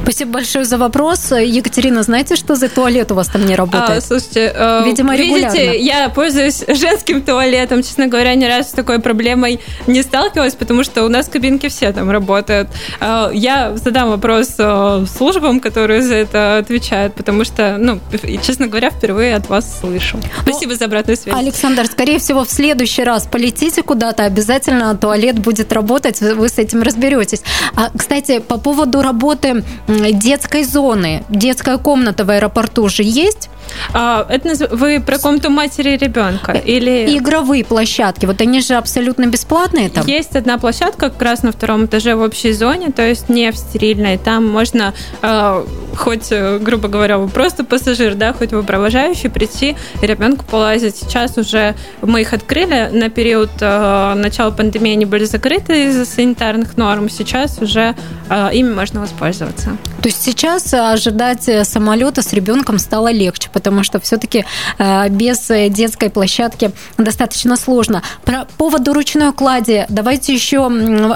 Спасибо 0.04 0.32
большое 0.32 0.66
за 0.66 0.76
вопрос. 0.76 1.32
Екатерина, 1.32 2.02
знаете, 2.02 2.36
что 2.36 2.56
за 2.56 2.68
туалет 2.68 3.10
у 3.10 3.14
вас 3.14 3.28
там 3.28 3.46
не 3.46 3.56
работает? 3.56 3.98
А, 3.98 4.00
слушайте, 4.02 4.52
э, 4.54 4.82
Видимо, 4.84 5.16
регулярно. 5.16 5.56
видите, 5.56 5.80
я 5.80 6.10
пользуюсь 6.10 6.62
женским 6.68 7.22
туалетом. 7.22 7.82
Честно 7.82 8.06
говоря, 8.06 8.34
ни 8.34 8.44
разу 8.44 8.68
с 8.68 8.72
такой 8.72 8.98
проблемой 8.98 9.60
не 9.86 10.02
сталкивалась, 10.02 10.54
потому 10.56 10.84
что 10.84 11.04
у 11.04 11.08
нас 11.08 11.28
кабинки 11.28 11.70
все 11.70 11.90
там 11.92 12.10
работают. 12.10 12.68
Э, 13.00 13.30
я 13.32 13.74
задам 13.76 14.10
вопрос 14.10 14.56
э, 14.58 15.06
службам, 15.16 15.58
которые 15.58 16.02
за 16.02 16.16
это 16.16 16.58
отвечают, 16.58 17.14
потому 17.14 17.44
что, 17.44 17.76
ну, 17.78 17.98
честно 18.42 18.66
говоря, 18.66 18.90
впервые 18.90 19.34
от 19.34 19.48
вас 19.48 19.80
слышу. 19.80 20.18
Ну, 20.18 20.52
Спасибо 20.52 20.72
ну, 20.72 20.78
за 20.78 20.84
обратную 20.84 21.16
связь. 21.16 21.34
Александр, 21.34 21.86
скорее 21.86 22.18
всего, 22.18 22.44
в 22.44 22.50
следующий 22.50 23.04
раз 23.04 23.26
полетите 23.26 23.82
куда-то, 23.82 24.24
обязательно 24.24 24.94
туалет 24.98 25.38
будет 25.38 25.72
работать, 25.72 26.20
вы 26.20 26.50
с 26.50 26.58
этим 26.58 26.82
разберетесь. 26.82 27.42
А, 27.74 27.88
кстати, 27.96 28.40
по 28.40 28.58
поводу 28.58 29.00
работы 29.00 29.64
детской 30.12 30.64
зоны. 30.64 31.24
Детская 31.28 31.78
комната 31.78 32.24
в 32.24 32.30
аэропорту 32.30 32.88
же 32.88 33.02
есть? 33.02 33.48
А, 33.92 34.26
это 34.28 34.68
вы 34.74 35.00
про 35.00 35.18
комнату 35.18 35.50
матери 35.50 35.96
ребенка 35.96 36.52
или 36.52 37.16
игровые 37.16 37.64
площадки? 37.64 38.26
Вот 38.26 38.40
они 38.40 38.60
же 38.60 38.74
абсолютно 38.74 39.26
бесплатные 39.26 39.88
там. 39.88 40.06
Есть 40.06 40.36
одна 40.36 40.58
площадка 40.58 41.10
как 41.10 41.22
раз 41.22 41.42
на 41.42 41.52
втором 41.52 41.86
этаже 41.86 42.14
в 42.14 42.20
общей 42.20 42.52
зоне, 42.52 42.90
то 42.90 43.06
есть 43.06 43.28
не 43.28 43.50
в 43.50 43.56
стерильной. 43.56 44.18
Там 44.18 44.46
можно 44.46 44.94
э, 45.22 45.64
хоть, 45.96 46.28
э, 46.30 46.58
грубо 46.58 46.88
говоря, 46.88 47.18
вы 47.18 47.28
просто 47.28 47.64
пассажир, 47.64 48.14
да, 48.14 48.32
хоть 48.32 48.52
вы 48.52 48.62
провожающий, 48.62 49.30
прийти 49.30 49.76
и 50.02 50.06
ребенку 50.06 50.44
полазить. 50.44 50.96
Сейчас 50.96 51.38
уже 51.38 51.74
мы 52.02 52.20
их 52.20 52.32
открыли 52.32 52.90
на 52.92 53.08
период 53.08 53.50
э, 53.60 54.14
начала 54.14 54.50
пандемии, 54.50 54.92
они 54.92 55.04
были 55.06 55.24
закрыты 55.24 55.86
из-за 55.86 56.04
санитарных 56.04 56.76
норм. 56.76 57.08
Сейчас 57.08 57.58
уже 57.60 57.94
э, 58.28 58.50
ими 58.52 58.72
можно 58.72 59.00
воспользоваться. 59.00 59.76
То 60.02 60.08
есть 60.08 60.22
сейчас 60.22 60.74
ожидать 60.74 61.48
самолета 61.66 62.20
с 62.20 62.32
ребенком 62.34 62.78
стало 62.78 63.10
легче 63.10 63.48
потому 63.54 63.63
что 63.82 64.00
все-таки 64.00 64.44
э, 64.78 65.08
без 65.08 65.48
детской 65.70 66.10
площадки 66.10 66.72
достаточно 66.98 67.56
сложно. 67.56 68.02
Про 68.24 68.46
поводу 68.58 68.92
ручной 68.92 69.32
клади 69.32 69.86
давайте 69.88 70.34
еще 70.34 70.66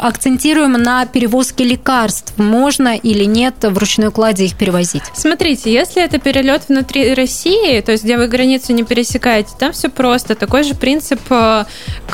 акцентируем 0.00 0.72
на 0.72 1.06
перевозке 1.06 1.64
лекарств. 1.64 2.34
Можно 2.36 2.96
или 2.96 3.24
нет 3.24 3.54
в 3.62 3.76
ручной 3.78 4.10
кладе 4.10 4.46
их 4.46 4.56
перевозить? 4.56 5.02
Смотрите, 5.14 5.72
если 5.72 6.02
это 6.02 6.18
перелет 6.18 6.68
внутри 6.68 7.14
России, 7.14 7.80
то 7.80 7.92
есть 7.92 8.04
где 8.04 8.16
вы 8.16 8.26
границу 8.28 8.72
не 8.72 8.82
пересекаете, 8.84 9.50
там 9.58 9.72
все 9.72 9.88
просто. 9.88 10.34
Такой 10.34 10.62
же 10.64 10.74
принцип, 10.74 11.20
э, 11.30 11.64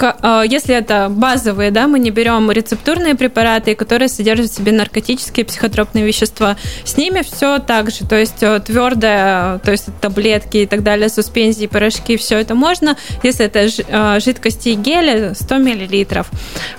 э, 0.00 0.42
если 0.48 0.74
это 0.74 1.08
базовые, 1.10 1.70
да, 1.70 1.86
мы 1.86 1.98
не 1.98 2.10
берем 2.10 2.50
рецептурные 2.50 3.14
препараты, 3.14 3.74
которые 3.74 4.08
содержат 4.08 4.50
в 4.50 4.54
себе 4.54 4.72
наркотические 4.72 5.46
психотропные 5.46 6.04
вещества. 6.04 6.56
С 6.84 6.96
ними 6.96 7.22
все 7.22 7.58
так 7.58 7.90
же, 7.90 8.06
то 8.06 8.16
есть 8.16 8.42
твердое, 8.64 9.58
то 9.58 9.70
есть 9.70 9.88
это 9.88 10.10
таблетки 10.24 10.58
и 10.58 10.66
так 10.66 10.82
далее, 10.82 11.08
суспензии, 11.08 11.66
порошки, 11.66 12.16
все 12.16 12.38
это 12.38 12.54
можно. 12.54 12.96
Если 13.22 13.44
это 13.44 13.68
а, 13.90 14.20
жидкости 14.20 14.70
и 14.70 14.74
гели, 14.74 15.34
100 15.34 15.58
мл. 15.58 16.24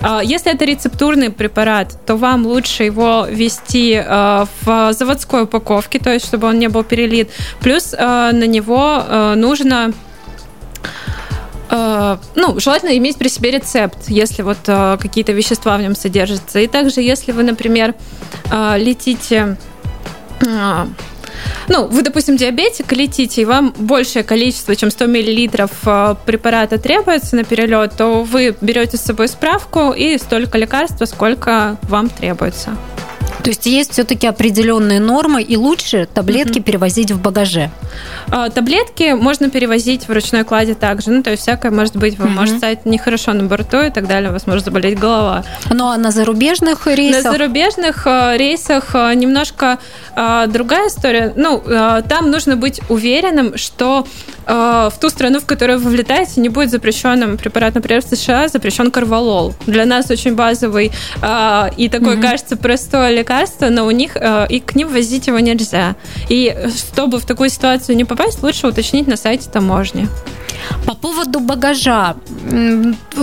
А, 0.00 0.20
если 0.22 0.52
это 0.52 0.64
рецептурный 0.64 1.30
препарат, 1.30 1.96
то 2.06 2.16
вам 2.16 2.46
лучше 2.46 2.82
его 2.84 3.26
ввести 3.28 3.94
а, 3.94 4.46
в 4.62 4.92
заводской 4.92 5.44
упаковке, 5.44 5.98
то 5.98 6.12
есть 6.12 6.26
чтобы 6.26 6.48
он 6.48 6.58
не 6.58 6.68
был 6.68 6.82
перелит. 6.82 7.30
Плюс 7.60 7.92
на 7.92 8.46
него 8.46 9.04
нужно 9.36 9.92
ну, 11.70 12.60
желательно 12.60 12.96
иметь 12.96 13.16
при 13.16 13.28
себе 13.28 13.50
рецепт, 13.50 13.98
если 14.08 14.42
вот 14.42 14.58
какие-то 14.64 15.32
вещества 15.32 15.76
в 15.76 15.82
нем 15.82 15.94
содержатся. 15.94 16.60
И 16.60 16.66
также, 16.66 17.00
если 17.00 17.32
вы, 17.32 17.42
например, 17.42 17.94
летите 18.76 19.56
ну, 21.68 21.86
вы, 21.86 22.02
допустим, 22.02 22.36
диабетик, 22.36 22.92
летите, 22.92 23.42
и 23.42 23.44
вам 23.44 23.74
большее 23.76 24.22
количество, 24.22 24.74
чем 24.76 24.90
100 24.90 25.06
мл 25.06 25.16
э, 25.16 26.14
препарата 26.24 26.78
требуется 26.78 27.36
на 27.36 27.44
перелет, 27.44 27.92
то 27.96 28.22
вы 28.22 28.56
берете 28.60 28.96
с 28.96 29.02
собой 29.02 29.28
справку 29.28 29.92
и 29.92 30.18
столько 30.18 30.58
лекарства, 30.58 31.04
сколько 31.04 31.76
вам 31.82 32.08
требуется. 32.08 32.76
То 33.46 33.50
есть 33.50 33.66
есть 33.66 33.92
все-таки 33.92 34.26
определенные 34.26 34.98
нормы, 34.98 35.40
и 35.40 35.56
лучше 35.56 36.08
таблетки 36.12 36.58
mm-hmm. 36.58 36.62
перевозить 36.62 37.12
в 37.12 37.22
багаже. 37.22 37.70
А, 38.28 38.50
таблетки 38.50 39.12
можно 39.12 39.50
перевозить 39.50 40.08
в 40.08 40.12
ручной 40.12 40.42
кладе 40.42 40.74
также. 40.74 41.12
Ну, 41.12 41.22
то 41.22 41.30
есть 41.30 41.44
всякое 41.44 41.70
может 41.70 41.94
быть. 41.96 42.18
Вы 42.18 42.26
mm-hmm. 42.26 42.30
можете 42.30 42.58
стать 42.58 42.86
нехорошо 42.86 43.34
на 43.34 43.44
борту 43.44 43.82
и 43.82 43.90
так 43.90 44.08
далее. 44.08 44.30
У 44.30 44.32
вас 44.32 44.48
может 44.48 44.64
заболеть 44.64 44.98
голова. 44.98 45.44
Ну, 45.70 45.86
а 45.86 45.96
на 45.96 46.10
зарубежных 46.10 46.88
рейсах? 46.88 47.22
На 47.22 47.30
зарубежных 47.30 48.04
э, 48.04 48.36
рейсах 48.36 48.96
э, 48.96 49.14
немножко 49.14 49.78
э, 50.16 50.46
другая 50.48 50.88
история. 50.88 51.32
Ну, 51.36 51.62
там 52.08 52.32
нужно 52.32 52.56
быть 52.56 52.80
уверенным, 52.88 53.56
что 53.56 54.08
в 54.46 54.92
ту 55.00 55.08
страну, 55.08 55.40
в 55.40 55.46
которую 55.46 55.80
вы 55.80 55.90
влетаете, 55.90 56.40
не 56.40 56.48
будет 56.48 56.70
запрещенным 56.70 57.36
препарат, 57.36 57.74
например, 57.74 58.00
в 58.00 58.06
США 58.06 58.46
запрещен 58.46 58.92
карвалол. 58.92 59.54
Для 59.66 59.86
нас 59.86 60.08
очень 60.08 60.36
базовый 60.36 60.86
и 60.86 61.88
такой, 61.88 62.16
mm-hmm. 62.16 62.20
кажется, 62.20 62.56
простой 62.56 63.14
лекарство 63.14 63.35
лекарство, 63.36 63.68
но 63.68 63.86
у 63.86 63.90
них 63.90 64.16
э, 64.16 64.46
и 64.48 64.60
к 64.60 64.74
ним 64.74 64.88
возить 64.88 65.26
его 65.26 65.38
нельзя. 65.38 65.94
И 66.28 66.54
чтобы 66.76 67.18
в 67.18 67.26
такую 67.26 67.50
ситуацию 67.50 67.96
не 67.96 68.04
попасть, 68.04 68.42
лучше 68.42 68.66
уточнить 68.66 69.06
на 69.06 69.16
сайте 69.16 69.50
таможни. 69.50 70.08
По 70.86 70.94
поводу 70.94 71.40
багажа, 71.40 72.16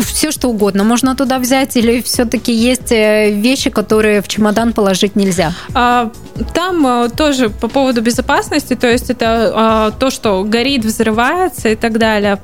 все 0.02 0.32
что 0.32 0.50
угодно 0.50 0.84
можно 0.84 1.16
туда 1.16 1.40
взять 1.40 1.76
или 1.78 2.02
все-таки 2.02 2.54
есть 2.54 2.92
э, 2.92 3.32
вещи, 3.32 3.70
которые 3.70 4.22
в 4.22 4.28
чемодан 4.28 4.74
положить 4.74 5.16
нельзя? 5.16 5.54
А, 5.74 6.12
там 6.54 6.86
э, 6.86 7.10
тоже 7.10 7.50
по 7.50 7.68
поводу 7.68 8.02
безопасности, 8.02 8.76
то 8.76 8.88
есть 8.88 9.10
это 9.10 9.52
а, 9.56 9.92
то, 9.92 10.10
что 10.10 10.44
горит, 10.44 10.86
взрывается 10.86 11.70
и 11.70 11.76
так 11.76 11.98
далее. 11.98 12.38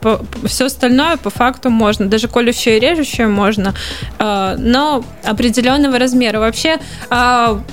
Все 0.46 0.66
остальное 0.66 1.18
по 1.18 1.30
факту 1.30 1.70
можно, 1.70 2.08
даже 2.08 2.28
колющее 2.28 2.78
и 2.78 2.80
режущее 2.80 3.28
можно, 3.28 3.74
а, 4.18 4.56
но 4.58 5.04
определенного 5.24 5.98
размера. 6.00 6.40
Вообще 6.40 6.80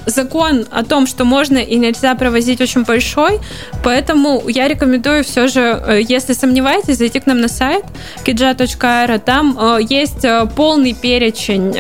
закон 0.06 0.66
о 0.70 0.84
том, 0.84 1.06
что 1.06 1.24
можно 1.24 1.58
и 1.58 1.76
нельзя 1.76 2.14
провозить 2.14 2.60
очень 2.60 2.84
большой, 2.84 3.40
поэтому 3.82 4.42
я 4.48 4.68
рекомендую 4.68 5.24
все 5.24 5.48
же, 5.48 5.60
э, 5.60 6.00
если 6.08 6.32
сомневаетесь, 6.32 6.98
зайти 6.98 7.20
к 7.20 7.26
нам 7.26 7.40
на 7.40 7.48
сайт 7.48 7.84
kidja.aero. 8.24 9.18
Там 9.18 9.58
э, 9.58 9.78
есть 9.88 10.24
э, 10.24 10.46
полный 10.56 10.94
перечень 10.94 11.76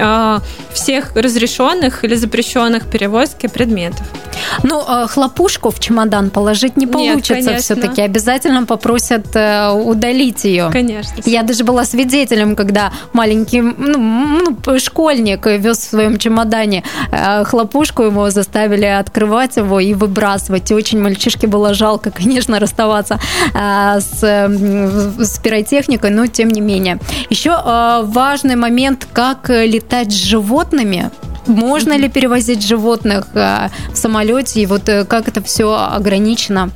всех 0.72 1.14
разрешенных 1.14 2.04
или 2.04 2.14
запрещенных 2.14 2.86
перевозки 2.86 3.46
предметов. 3.46 4.06
Ну, 4.62 4.82
хлопушку 5.08 5.70
в 5.70 5.80
чемодан 5.80 6.30
положить 6.30 6.76
не 6.76 6.86
получится 6.86 7.56
все-таки. 7.56 8.02
Обязательно 8.02 8.66
попросят 8.66 9.26
удалить 9.28 10.44
ее. 10.44 10.68
Конечно. 10.70 11.14
Я 11.24 11.42
даже 11.42 11.64
была 11.64 11.84
свидетелем, 11.84 12.56
когда 12.56 12.92
маленький 13.12 13.60
ну, 13.60 14.56
ну, 14.66 14.78
школьник 14.78 15.46
вез 15.46 15.78
в 15.78 15.90
своем 15.90 16.18
чемодане 16.18 16.82
э, 17.10 17.44
хлопушку, 17.86 18.02
его 18.02 18.30
заставили 18.30 18.86
открывать 18.86 19.56
его 19.56 19.80
и 19.80 19.94
выбрасывать. 19.94 20.70
И 20.70 20.74
очень 20.74 21.00
мальчишке 21.00 21.46
было 21.46 21.74
жалко, 21.74 22.10
конечно, 22.22 22.58
расставаться 22.58 23.18
с, 23.54 24.20
с 24.20 25.38
пиротехникой, 25.38 26.10
но 26.10 26.26
тем 26.26 26.48
не 26.48 26.60
менее. 26.60 26.98
Еще 27.30 27.50
важный 27.50 28.56
момент, 28.56 29.06
как 29.12 29.48
летать 29.48 30.12
с 30.12 30.16
животными 30.16 31.10
можно 31.46 31.96
ли 31.96 32.08
перевозить 32.08 32.66
животных 32.66 33.26
э, 33.34 33.68
в 33.92 33.96
самолете, 33.96 34.62
и 34.62 34.66
вот 34.66 34.88
э, 34.88 35.04
как 35.04 35.28
это 35.28 35.40
все 35.40 35.72
ограничено? 35.72 36.70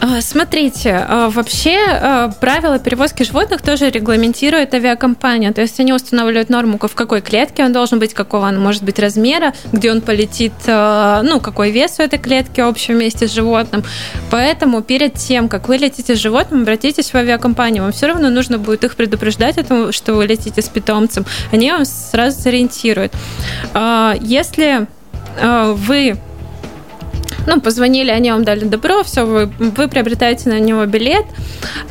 А, 0.00 0.20
смотрите, 0.20 1.04
а, 1.08 1.28
вообще 1.28 1.76
а, 1.76 2.28
правила 2.28 2.78
перевозки 2.78 3.24
животных 3.24 3.62
тоже 3.62 3.90
регламентирует 3.90 4.72
авиакомпания. 4.72 5.52
То 5.52 5.60
есть 5.60 5.80
они 5.80 5.92
устанавливают 5.92 6.50
норму, 6.50 6.78
в 6.80 6.94
какой 6.94 7.20
клетке 7.20 7.64
он 7.64 7.72
должен 7.72 7.98
быть, 7.98 8.14
какого 8.14 8.46
он 8.46 8.60
может 8.60 8.84
быть 8.84 9.00
размера, 9.00 9.54
где 9.72 9.90
он 9.90 10.00
полетит, 10.00 10.52
ну, 10.66 11.40
какой 11.40 11.72
вес 11.72 11.96
у 11.98 12.02
этой 12.02 12.18
клетки 12.18 12.60
общем 12.60 12.94
вместе 12.94 13.26
с 13.26 13.32
животным. 13.32 13.82
Поэтому 14.30 14.82
перед 14.82 15.14
тем, 15.14 15.48
как 15.48 15.68
вы 15.68 15.78
летите 15.78 16.14
с 16.14 16.18
животным, 16.18 16.62
обратитесь 16.62 17.12
в 17.12 17.16
авиакомпанию. 17.16 17.82
Вам 17.82 17.92
все 17.92 18.06
равно 18.06 18.30
нужно 18.30 18.58
будет 18.58 18.84
их 18.84 18.94
предупреждать 18.94 19.58
о 19.58 19.64
том, 19.64 19.92
что 19.92 20.14
вы 20.14 20.26
летите 20.26 20.62
с 20.62 20.68
питомцем. 20.68 21.26
Они 21.50 21.70
вам 21.72 21.84
сразу 21.84 22.40
сориентируют. 22.40 23.12
Если 24.20 24.86
вы 25.42 26.18
ну, 27.48 27.60
позвонили, 27.60 28.10
они 28.10 28.30
вам 28.30 28.44
дали 28.44 28.64
добро, 28.64 29.02
все, 29.02 29.24
вы, 29.24 29.46
вы 29.58 29.88
приобретаете 29.88 30.50
на 30.50 30.60
него 30.60 30.84
билет, 30.86 31.24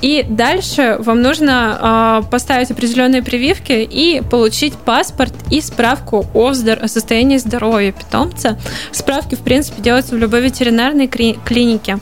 и 0.01 0.25
дальше 0.27 0.97
вам 0.99 1.21
нужно 1.21 2.21
э, 2.23 2.29
поставить 2.29 2.71
определенные 2.71 3.23
прививки 3.23 3.71
и 3.71 4.21
получить 4.21 4.75
паспорт 4.75 5.33
и 5.51 5.59
справку 5.61 6.25
о, 6.33 6.53
здор- 6.53 6.83
о 6.83 6.87
состоянии 6.87 7.37
здоровья 7.37 7.91
питомца. 7.91 8.59
Справки, 8.91 9.35
в 9.35 9.39
принципе, 9.39 9.81
делаются 9.81 10.15
в 10.15 10.17
любой 10.17 10.41
ветеринарной 10.41 11.07
кли- 11.07 11.39
клинике. 11.43 11.97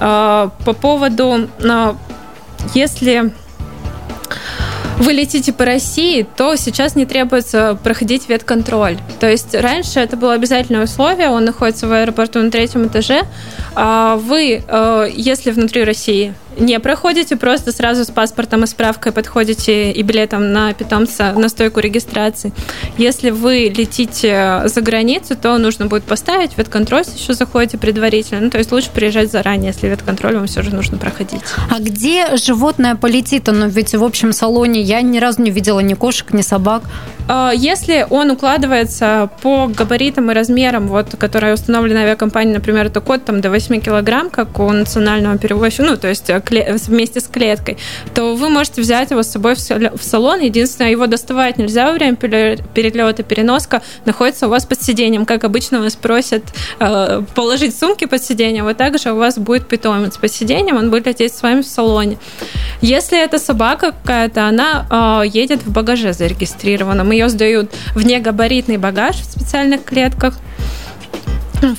Э, 0.00 0.48
по 0.64 0.72
поводу, 0.72 1.48
э, 1.58 1.94
если 2.74 3.32
вы 4.98 5.12
летите 5.12 5.52
по 5.52 5.64
России, 5.64 6.26
то 6.36 6.56
сейчас 6.56 6.96
не 6.96 7.06
требуется 7.06 7.78
проходить 7.82 8.28
ветконтроль. 8.28 8.98
То 9.20 9.30
есть 9.30 9.54
раньше 9.54 10.00
это 10.00 10.16
было 10.16 10.32
обязательное 10.32 10.84
условие, 10.84 11.30
он 11.30 11.44
находится 11.44 11.86
в 11.86 11.92
аэропорту 11.92 12.40
на 12.40 12.50
третьем 12.50 12.86
этаже. 12.86 13.22
А 13.74 14.16
вы, 14.16 14.62
э, 14.66 15.10
если 15.14 15.50
внутри 15.50 15.84
России 15.84 16.34
не 16.56 16.78
проходите, 16.80 17.36
просто 17.36 17.72
сразу 17.72 18.04
с 18.04 18.10
паспортом 18.10 18.64
и 18.64 18.66
справкой 18.66 19.12
подходите 19.12 19.92
и 19.92 20.02
билетом 20.02 20.52
на 20.52 20.72
питомца 20.72 21.32
на 21.32 21.48
стойку 21.48 21.80
регистрации. 21.80 22.52
Если 22.98 23.30
вы 23.30 23.72
летите 23.74 24.62
за 24.64 24.80
границу, 24.80 25.36
то 25.36 25.56
нужно 25.58 25.86
будет 25.86 26.04
поставить 26.04 26.56
ветконтроль, 26.56 27.04
еще 27.16 27.34
заходите 27.34 27.78
предварительно. 27.78 28.40
Ну, 28.40 28.50
то 28.50 28.58
есть 28.58 28.72
лучше 28.72 28.90
приезжать 28.90 29.30
заранее, 29.30 29.72
если 29.72 29.88
ветконтроль 29.88 30.36
вам 30.36 30.46
все 30.46 30.62
же 30.62 30.74
нужно 30.74 30.98
проходить. 30.98 31.40
А 31.70 31.78
где 31.80 32.36
животное 32.36 32.96
полетит? 32.96 33.48
Оно 33.48 33.66
ведь 33.66 33.94
в 33.94 34.02
общем 34.02 34.32
салоне 34.32 34.80
я 34.80 35.02
ни 35.02 35.18
разу 35.18 35.42
не 35.42 35.50
видела 35.50 35.80
ни 35.80 35.94
кошек, 35.94 36.32
ни 36.32 36.42
собак. 36.42 36.82
А, 37.28 37.52
если 37.54 38.06
он 38.08 38.30
укладывается 38.30 39.30
по 39.42 39.66
габаритам 39.66 40.30
и 40.30 40.34
размерам, 40.34 40.86
вот, 40.88 41.16
которые 41.18 41.54
установлены 41.54 41.98
авиакомпанией, 41.98 42.54
например, 42.54 42.86
это 42.86 43.00
код 43.00 43.24
там, 43.24 43.40
до 43.40 43.50
8 43.50 43.80
килограмм, 43.80 44.30
как 44.30 44.58
у 44.60 44.70
национального 44.70 45.36
перевозчика, 45.38 45.84
ну, 45.84 45.96
то 45.96 46.08
есть 46.08 46.30
э, 46.30 46.40
вместе 46.86 47.20
с 47.20 47.26
клеткой, 47.26 47.78
то 48.14 48.34
вы 48.34 48.48
можете 48.48 48.80
взять 48.80 49.10
его 49.10 49.22
с 49.22 49.28
собой 49.28 49.54
в 49.54 50.02
салон. 50.02 50.40
Единственное, 50.40 50.90
его 50.90 51.06
доставать 51.06 51.58
нельзя 51.58 51.86
во 51.86 51.92
время 51.92 52.16
перелета. 52.16 53.22
Переноска 53.22 53.82
находится 54.04 54.46
у 54.46 54.50
вас 54.50 54.64
под 54.64 54.82
сиденьем. 54.82 55.26
Как 55.26 55.44
обычно 55.44 55.80
вас 55.80 55.96
просят 55.96 56.44
э, 56.78 57.22
положить 57.34 57.76
сумки 57.76 58.04
под 58.04 58.22
сиденье, 58.22 58.62
вот 58.62 58.76
так 58.76 58.98
же 58.98 59.12
у 59.12 59.16
вас 59.16 59.38
будет 59.38 59.66
питомец 59.66 60.16
под 60.16 60.32
сиденьем, 60.32 60.76
он 60.76 60.90
будет 60.90 61.06
лететь 61.06 61.34
с 61.34 61.42
вами 61.42 61.62
в 61.62 61.66
салоне. 61.66 62.18
Если 62.80 63.22
это 63.22 63.38
собака 63.38 63.92
какая-то, 63.92 64.46
она 64.46 65.22
э, 65.24 65.28
едет 65.28 65.62
в 65.62 65.72
багаже 65.72 66.12
зарегистрированном. 66.12 67.15
Ее 67.16 67.30
сдают 67.30 67.72
в 67.94 68.04
негабаритный 68.04 68.76
багаж 68.76 69.16
в 69.16 69.24
специальных 69.24 69.84
клетках. 69.84 70.38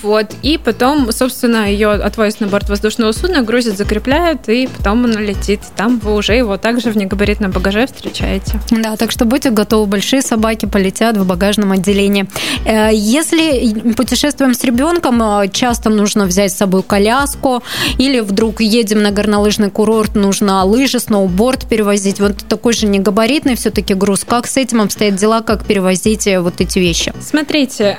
Вот. 0.01 0.27
И 0.41 0.57
потом, 0.57 1.11
собственно, 1.11 1.69
ее 1.69 1.91
отвозят 1.91 2.41
на 2.41 2.47
борт 2.47 2.69
воздушного 2.69 3.11
судна, 3.11 3.41
грузят, 3.41 3.77
закрепляют, 3.77 4.47
и 4.49 4.67
потом 4.67 5.05
она 5.05 5.19
летит. 5.21 5.61
Там 5.75 5.99
вы 5.99 6.15
уже 6.15 6.33
его 6.33 6.57
также 6.57 6.91
в 6.91 6.97
негабаритном 6.97 7.51
багаже 7.51 7.87
встречаете. 7.87 8.59
Да, 8.71 8.95
так 8.95 9.11
что 9.11 9.25
будьте 9.25 9.49
готовы, 9.49 9.85
большие 9.85 10.21
собаки 10.21 10.65
полетят 10.65 11.17
в 11.17 11.25
багажном 11.25 11.71
отделении. 11.71 12.27
Э, 12.65 12.89
если 12.93 13.93
путешествуем 13.93 14.53
с 14.53 14.63
ребенком, 14.63 15.21
э, 15.21 15.47
часто 15.49 15.89
нужно 15.89 16.25
взять 16.25 16.51
с 16.51 16.57
собой 16.57 16.83
коляску, 16.83 17.63
или 17.97 18.19
вдруг 18.19 18.61
едем 18.61 19.01
на 19.01 19.11
горнолыжный 19.11 19.69
курорт, 19.69 20.15
нужно 20.15 20.63
лыжи, 20.63 20.99
сноуборд 20.99 21.67
перевозить. 21.67 22.19
Вот 22.19 22.37
такой 22.47 22.73
же 22.73 22.87
негабаритный 22.87 23.55
все-таки 23.55 23.93
груз. 23.93 24.23
Как 24.23 24.47
с 24.47 24.57
этим 24.57 24.81
обстоят 24.81 25.15
дела, 25.15 25.41
как 25.41 25.65
перевозить 25.65 26.27
э, 26.27 26.39
вот 26.39 26.61
эти 26.61 26.79
вещи? 26.79 27.13
Смотрите, 27.21 27.97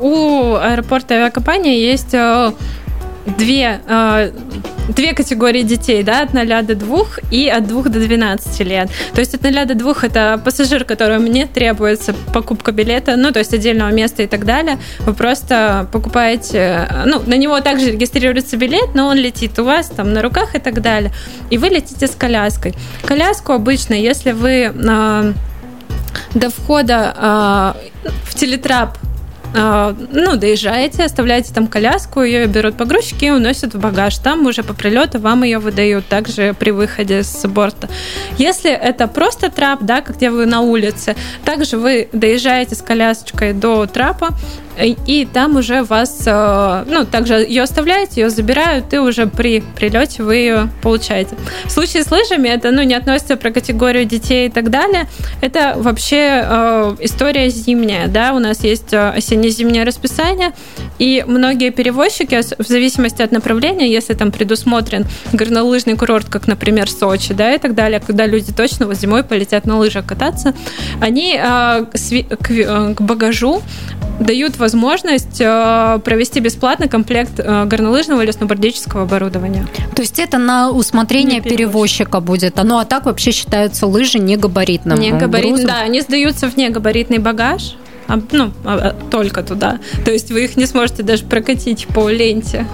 у 0.00 0.54
аэропорта 0.54 1.17
авиакомпании 1.18 1.78
есть 1.78 2.14
э, 2.14 2.52
две, 3.36 3.80
э, 3.86 4.30
две 4.88 5.12
категории 5.12 5.62
детей, 5.62 6.02
да, 6.02 6.22
от 6.22 6.32
0 6.32 6.46
до 6.62 6.74
2 6.74 6.98
и 7.30 7.48
от 7.48 7.66
2 7.66 7.82
до 7.84 8.00
12 8.00 8.60
лет. 8.60 8.90
То 9.14 9.20
есть 9.20 9.34
от 9.34 9.42
0 9.42 9.66
до 9.66 9.74
2 9.74 9.94
это 10.02 10.40
пассажир, 10.44 10.84
которому 10.84 11.26
не 11.26 11.46
требуется 11.46 12.14
покупка 12.32 12.72
билета, 12.72 13.16
ну, 13.16 13.32
то 13.32 13.38
есть 13.38 13.52
отдельного 13.52 13.90
места 13.90 14.22
и 14.22 14.26
так 14.26 14.44
далее. 14.44 14.78
Вы 15.00 15.14
просто 15.14 15.88
покупаете, 15.92 16.88
ну, 17.06 17.20
на 17.26 17.36
него 17.36 17.60
также 17.60 17.92
регистрируется 17.92 18.56
билет, 18.56 18.94
но 18.94 19.06
он 19.06 19.16
летит 19.16 19.58
у 19.58 19.64
вас 19.64 19.88
там 19.88 20.12
на 20.12 20.22
руках 20.22 20.54
и 20.54 20.58
так 20.58 20.80
далее. 20.80 21.12
И 21.50 21.58
вы 21.58 21.68
летите 21.68 22.06
с 22.06 22.14
коляской. 22.14 22.74
Коляску 23.04 23.52
обычно, 23.52 23.94
если 23.94 24.32
вы 24.32 24.72
э, 24.74 25.32
до 26.34 26.50
входа 26.50 27.74
э, 28.04 28.08
в 28.24 28.34
телетрап 28.34 28.98
э, 29.02 29.07
ну, 29.54 30.36
доезжаете, 30.36 31.04
оставляете 31.04 31.52
там 31.54 31.66
коляску, 31.66 32.22
ее 32.22 32.46
берут 32.46 32.76
погрузчики 32.76 33.26
и 33.26 33.30
уносят 33.30 33.74
в 33.74 33.78
багаж. 33.78 34.18
Там 34.18 34.46
уже 34.46 34.62
по 34.62 34.74
прилету 34.74 35.18
вам 35.18 35.42
ее 35.42 35.58
выдают 35.58 36.06
также 36.06 36.54
при 36.58 36.70
выходе 36.70 37.22
с 37.22 37.46
борта. 37.48 37.88
Если 38.36 38.70
это 38.70 39.06
просто 39.08 39.50
трап, 39.50 39.80
да, 39.82 40.00
где 40.00 40.30
вы 40.30 40.46
на 40.46 40.60
улице, 40.60 41.16
также 41.44 41.76
вы 41.76 42.08
доезжаете 42.12 42.74
с 42.74 42.82
колясочкой 42.82 43.52
до 43.52 43.86
трапа, 43.86 44.30
и 44.84 45.28
там 45.32 45.56
уже 45.56 45.82
вас, 45.82 46.22
э, 46.24 46.84
ну, 46.86 47.04
также 47.04 47.34
ее 47.34 47.62
оставляете, 47.62 48.20
ее 48.20 48.30
забирают, 48.30 48.92
и 48.94 48.98
уже 48.98 49.26
при 49.26 49.60
прилете 49.60 50.22
вы 50.22 50.36
ее 50.36 50.68
получаете. 50.82 51.36
В 51.64 51.70
случае 51.70 52.04
с 52.04 52.10
лыжами 52.10 52.48
это, 52.48 52.70
ну, 52.70 52.82
не 52.82 52.94
относится 52.94 53.36
про 53.36 53.50
категорию 53.50 54.04
детей 54.04 54.46
и 54.46 54.50
так 54.50 54.70
далее. 54.70 55.08
Это 55.40 55.74
вообще 55.76 56.44
э, 56.44 56.96
история 57.00 57.50
зимняя, 57.50 58.06
да, 58.06 58.32
у 58.32 58.38
нас 58.38 58.62
есть 58.62 58.92
э, 59.38 59.48
осенне-зимнее 59.48 59.84
расписание, 59.84 60.52
и 60.98 61.24
многие 61.26 61.70
перевозчики, 61.70 62.40
в 62.58 62.66
зависимости 62.66 63.22
от 63.22 63.32
направления, 63.32 63.90
если 63.90 64.14
там 64.14 64.30
предусмотрен 64.30 65.06
горнолыжный 65.32 65.96
курорт, 65.96 66.28
как, 66.28 66.46
например, 66.46 66.90
Сочи, 66.90 67.34
да, 67.34 67.54
и 67.54 67.58
так 67.58 67.74
далее, 67.74 68.00
когда 68.00 68.26
люди 68.26 68.52
точно 68.52 68.86
вот 68.86 68.96
зимой 68.96 69.22
полетят 69.22 69.66
на 69.66 69.78
лыжах 69.78 70.06
кататься, 70.06 70.54
они 71.00 71.36
э, 71.36 71.84
к, 71.84 72.50
э, 72.50 72.94
к 72.94 73.00
багажу 73.00 73.62
дают 74.20 74.58
возможность 74.58 75.40
э, 75.40 76.00
провести 76.04 76.40
бесплатно 76.40 76.88
комплект 76.88 77.38
э, 77.38 77.64
горнолыжного 77.66 78.22
или 78.22 78.32
сноубордического 78.32 79.02
оборудования. 79.02 79.66
То 79.94 80.02
есть 80.02 80.18
это 80.18 80.38
на 80.38 80.70
усмотрение 80.70 81.40
не 81.40 81.48
перевозчика 81.48 82.20
будет. 82.20 82.56
Ну 82.62 82.78
а 82.78 82.84
так 82.84 83.04
вообще 83.06 83.30
считаются 83.30 83.86
лыжи 83.86 84.18
негабаритным 84.18 84.98
Не 84.98 85.12
габарит, 85.12 85.64
да, 85.64 85.80
они 85.80 86.00
сдаются 86.00 86.50
в 86.50 86.56
негабаритный 86.56 87.18
багаж. 87.18 87.76
а, 87.76 87.87
ну, 88.32 88.52
а, 88.64 88.96
только 89.10 89.42
туда. 89.42 89.80
То 90.04 90.10
есть 90.10 90.30
вы 90.30 90.44
их 90.44 90.56
не 90.56 90.66
сможете 90.66 91.02
даже 91.02 91.24
прокатить 91.24 91.86
по 91.88 92.08
ленте. 92.08 92.66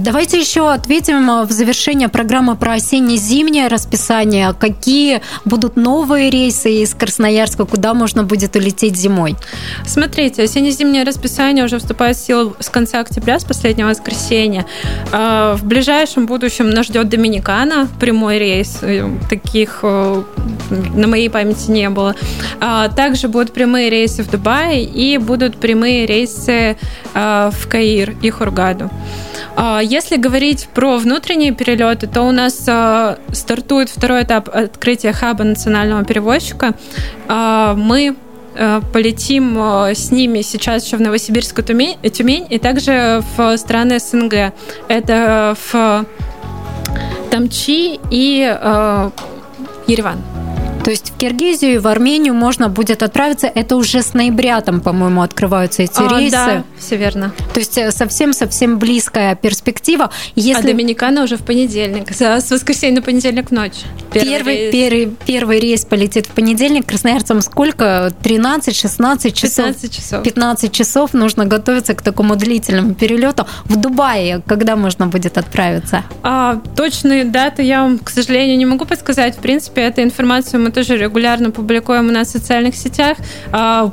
Давайте 0.00 0.40
еще 0.40 0.72
ответим 0.72 1.46
в 1.46 1.52
завершение 1.52 2.08
программы 2.08 2.56
про 2.56 2.74
осенне-зимнее 2.74 3.68
расписание. 3.68 4.52
Какие 4.52 5.22
будут 5.44 5.76
новые 5.76 6.30
рейсы 6.30 6.82
из 6.82 6.94
Красноярска, 6.94 7.64
куда 7.64 7.94
можно 7.94 8.24
будет 8.24 8.56
улететь 8.56 8.96
зимой? 8.96 9.36
Смотрите, 9.86 10.42
осенне-зимнее 10.42 11.04
расписание 11.04 11.64
уже 11.64 11.78
вступает 11.78 12.16
в 12.16 12.20
силу 12.26 12.56
с 12.58 12.68
конца 12.70 13.00
октября, 13.00 13.38
с 13.38 13.44
последнего 13.44 13.88
воскресенья. 13.88 14.66
А, 15.12 15.56
в 15.56 15.64
ближайшем 15.64 16.26
будущем 16.26 16.70
нас 16.70 16.86
ждет 16.86 17.08
Доминикана, 17.08 17.88
прямой 18.00 18.38
рейс. 18.38 18.80
Таких 19.30 19.80
э, 19.82 20.22
на 20.70 21.06
моей 21.06 21.30
памяти 21.30 21.70
не 21.70 21.88
было. 21.88 22.16
А, 22.60 22.88
также 22.88 23.28
будут 23.28 23.52
прямые 23.52 23.90
рейсы 23.90 24.24
в 24.24 24.30
Дубае 24.30 24.82
и 24.82 25.18
будут 25.18 25.56
прямые 25.58 26.06
рейсы 26.06 26.76
в 27.14 27.68
Каир 27.68 28.16
и 28.22 28.30
Хургаду. 28.30 28.90
А, 29.56 29.80
если 29.80 30.16
говорить 30.16 30.68
про 30.74 30.96
внутренние 30.98 31.52
перелеты, 31.52 32.06
то 32.06 32.22
у 32.22 32.32
нас 32.32 32.64
а, 32.68 33.18
стартует 33.32 33.88
второй 33.88 34.24
этап 34.24 34.48
открытия 34.48 35.12
хаба 35.12 35.44
национального 35.44 36.04
перевозчика. 36.04 36.74
А, 37.28 37.74
мы 37.74 38.16
полетим 38.92 39.58
с 39.58 40.12
ними 40.12 40.42
сейчас 40.42 40.86
еще 40.86 40.96
в 40.96 41.00
Новосибирск 41.00 41.60
Тюмень, 41.64 41.98
Тюмень 42.08 42.46
и 42.48 42.60
также 42.60 43.20
в 43.36 43.56
страны 43.56 43.98
СНГ. 43.98 44.54
Это 44.86 45.56
в 45.72 46.06
Тамчи 47.32 47.98
и 48.12 48.56
Ереван. 49.88 50.33
То 50.84 50.90
есть 50.90 51.10
в 51.10 51.16
Киргизию 51.16 51.74
и 51.74 51.78
в 51.78 51.86
Армению 51.86 52.34
можно 52.34 52.68
будет 52.68 53.02
отправиться. 53.02 53.46
Это 53.46 53.76
уже 53.76 54.02
с 54.02 54.14
ноября 54.14 54.60
там, 54.60 54.80
по-моему, 54.80 55.22
открываются 55.22 55.82
эти 55.82 55.98
а, 55.98 56.18
рейсы. 56.18 56.32
Да, 56.32 56.64
все 56.78 56.96
верно. 56.96 57.32
То 57.52 57.60
есть 57.60 57.78
совсем-совсем 57.96 58.74
э, 58.74 58.76
близкая 58.76 59.34
перспектива. 59.34 60.10
Если... 60.34 60.60
А 60.60 60.62
Доминикана 60.62 61.24
уже 61.24 61.36
в 61.36 61.42
понедельник, 61.42 62.10
с 62.10 62.50
воскресенья 62.50 62.96
на 62.96 63.02
понедельник 63.02 63.50
ночь. 63.50 63.82
Первый, 64.12 64.30
первый, 64.30 64.56
рейс. 64.56 64.72
Первый, 64.72 65.16
первый 65.26 65.60
рейс 65.60 65.84
полетит 65.84 66.26
в 66.26 66.30
понедельник. 66.30 66.86
Красноярцам 66.86 67.40
сколько? 67.40 68.12
13-16 68.22 69.32
часов? 69.32 69.66
15 69.66 69.92
часов. 69.92 70.22
15 70.22 70.72
часов 70.72 71.14
нужно 71.14 71.46
готовиться 71.46 71.94
к 71.94 72.02
такому 72.02 72.36
длительному 72.36 72.94
перелету. 72.94 73.46
В 73.64 73.76
Дубае 73.76 74.42
когда 74.46 74.76
можно 74.76 75.06
будет 75.06 75.38
отправиться? 75.38 76.04
А, 76.22 76.60
точные 76.76 77.24
даты 77.24 77.62
я 77.62 77.82
вам, 77.82 77.98
к 77.98 78.10
сожалению, 78.10 78.58
не 78.58 78.66
могу 78.66 78.84
подсказать. 78.84 79.36
В 79.36 79.40
принципе, 79.40 79.82
эту 79.82 80.02
информацию 80.02 80.62
мы 80.62 80.70
тоже 80.74 80.96
регулярно 80.96 81.50
публикуем 81.50 82.08
у 82.08 82.12
нас 82.12 82.28
в 82.28 82.30
социальных 82.32 82.74
сетях 82.74 83.18
о, 83.52 83.92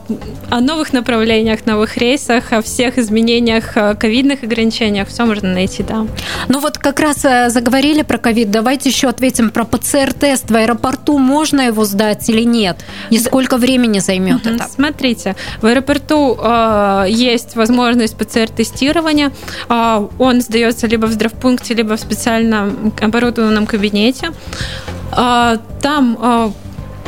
о 0.49 0.59
новых 0.61 0.93
направлениях, 0.93 1.65
новых 1.65 1.97
рейсах, 1.97 2.51
о 2.51 2.61
всех 2.61 2.97
изменениях, 2.97 3.73
ковидных 3.99 4.43
ограничениях. 4.43 5.07
Все 5.07 5.25
можно 5.25 5.53
найти 5.53 5.83
там. 5.83 6.09
Ну 6.47 6.59
вот 6.59 6.77
как 6.77 6.99
раз 6.99 7.23
э, 7.25 7.49
заговорили 7.49 8.01
про 8.01 8.17
ковид. 8.17 8.51
Давайте 8.51 8.89
еще 8.89 9.07
ответим 9.07 9.49
про 9.49 9.63
ПЦР-тест 9.63 10.49
в 10.49 10.55
аэропорту. 10.55 11.17
Можно 11.17 11.61
его 11.61 11.85
сдать 11.85 12.29
или 12.29 12.41
нет? 12.41 12.77
И 13.09 13.19
сколько 13.19 13.57
времени 13.57 13.99
займет 13.99 14.45
это? 14.47 14.67
Смотрите, 14.67 15.35
в 15.61 15.65
аэропорту 15.65 16.37
э, 16.41 17.05
есть 17.09 17.55
возможность 17.55 18.17
ПЦР-тестирования. 18.17 19.31
Э, 19.69 20.07
он 20.17 20.41
сдается 20.41 20.87
либо 20.87 21.05
в 21.05 21.11
здравпункте, 21.11 21.73
либо 21.73 21.95
в 21.95 21.99
специально 21.99 22.73
оборудованном 22.99 23.67
кабинете. 23.67 24.31
Э, 25.15 25.57
там 25.81 26.17
э, 26.21 26.51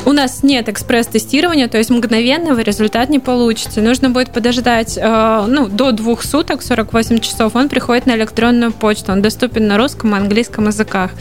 у 0.05 0.11
нас 0.11 0.43
нет 0.43 0.69
экспресс-тестирования, 0.69 1.67
то 1.67 1.77
есть 1.77 1.89
мгновенного 1.89 2.59
результат 2.59 3.09
не 3.09 3.19
получите. 3.19 3.81
Нужно 3.81 4.09
будет 4.09 4.31
подождать 4.31 4.97
э, 4.97 5.45
ну, 5.47 5.67
до 5.67 5.91
двух 5.91 6.23
суток, 6.23 6.61
48 6.61 7.19
часов. 7.19 7.55
Он 7.55 7.69
приходит 7.69 8.05
на 8.05 8.15
электронную 8.15 8.71
почту. 8.71 9.11
Он 9.11 9.21
доступен 9.21 9.67
на 9.67 9.77
русском 9.77 10.13
и 10.13 10.17
английском 10.17 10.67
языках. 10.67 11.11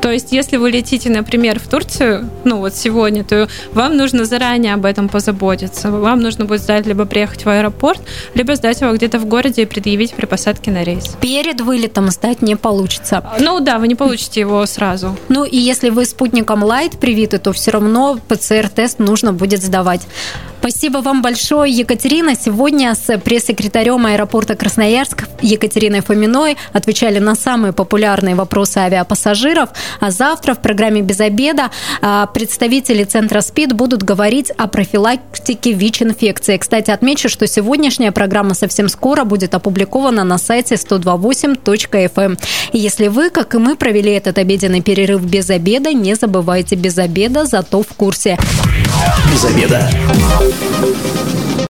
То 0.00 0.10
есть, 0.10 0.32
если 0.32 0.56
вы 0.56 0.70
летите, 0.70 1.10
например, 1.10 1.58
в 1.58 1.68
Турцию, 1.68 2.28
ну 2.44 2.58
вот 2.58 2.74
сегодня, 2.74 3.24
то 3.24 3.48
вам 3.72 3.96
нужно 3.96 4.24
заранее 4.24 4.74
об 4.74 4.84
этом 4.84 5.08
позаботиться. 5.08 5.90
Вам 5.90 6.20
нужно 6.20 6.44
будет 6.44 6.62
сдать 6.62 6.86
либо 6.86 7.04
приехать 7.04 7.44
в 7.44 7.48
аэропорт, 7.48 8.00
либо 8.34 8.54
сдать 8.54 8.80
его 8.80 8.92
где-то 8.92 9.18
в 9.18 9.26
городе 9.26 9.62
и 9.62 9.66
предъявить 9.66 10.14
при 10.14 10.26
посадке 10.26 10.70
на 10.70 10.84
рейс. 10.84 11.16
Перед 11.20 11.60
вылетом 11.60 12.10
сдать 12.10 12.42
не 12.42 12.56
получится. 12.56 13.24
Ну 13.40 13.60
да, 13.60 13.78
вы 13.78 13.88
не 13.88 13.94
получите 13.94 14.40
его 14.40 14.64
сразу. 14.66 15.16
Ну 15.28 15.44
и 15.44 15.56
если 15.56 15.90
вы 15.90 16.04
спутником 16.04 16.64
Light 16.64 16.98
привиты, 16.98 17.38
то 17.38 17.52
все 17.52 17.72
равно 17.72 18.18
ПЦР-тест 18.28 18.98
нужно 18.98 19.32
будет 19.32 19.62
сдавать. 19.62 20.02
Спасибо 20.60 20.98
вам 20.98 21.22
большое, 21.22 21.72
Екатерина. 21.72 22.34
Сегодня 22.34 22.94
с 22.94 23.16
пресс-секретарем 23.18 24.04
аэропорта 24.06 24.56
Красноярск 24.56 25.28
Екатериной 25.40 26.00
Фоминой 26.00 26.56
отвечали 26.72 27.20
на 27.20 27.36
самые 27.36 27.72
популярные 27.72 28.34
вопросы 28.34 28.78
авиапассажиров. 28.78 29.70
А 30.00 30.10
завтра 30.10 30.54
в 30.54 30.60
программе 30.60 31.00
«Без 31.00 31.20
обеда» 31.20 31.70
а, 32.02 32.26
представители 32.26 33.04
Центра 33.04 33.40
СПИД 33.40 33.72
будут 33.74 34.02
говорить 34.02 34.50
о 34.50 34.66
профилактике 34.66 35.72
ВИЧ-инфекции. 35.72 36.56
Кстати, 36.56 36.90
отмечу, 36.90 37.28
что 37.28 37.46
сегодняшняя 37.46 38.10
программа 38.10 38.54
совсем 38.54 38.88
скоро 38.88 39.22
будет 39.22 39.54
опубликована 39.54 40.24
на 40.24 40.38
сайте 40.38 40.74
128.fm. 40.74 42.10
Эм. 42.16 42.38
И 42.72 42.78
если 42.78 43.06
вы, 43.06 43.30
как 43.30 43.54
и 43.54 43.58
мы, 43.58 43.76
провели 43.76 44.10
этот 44.10 44.38
обеденный 44.38 44.82
перерыв 44.82 45.22
без 45.22 45.50
обеда, 45.50 45.92
не 45.92 46.16
забывайте 46.16 46.74
без 46.74 46.98
обеда, 46.98 47.44
зато 47.44 47.82
в 47.82 47.94
курсе. 47.94 48.36
Без 49.32 49.44
обеда. 49.44 49.88
Thank 50.50 51.42
you. 51.42 51.47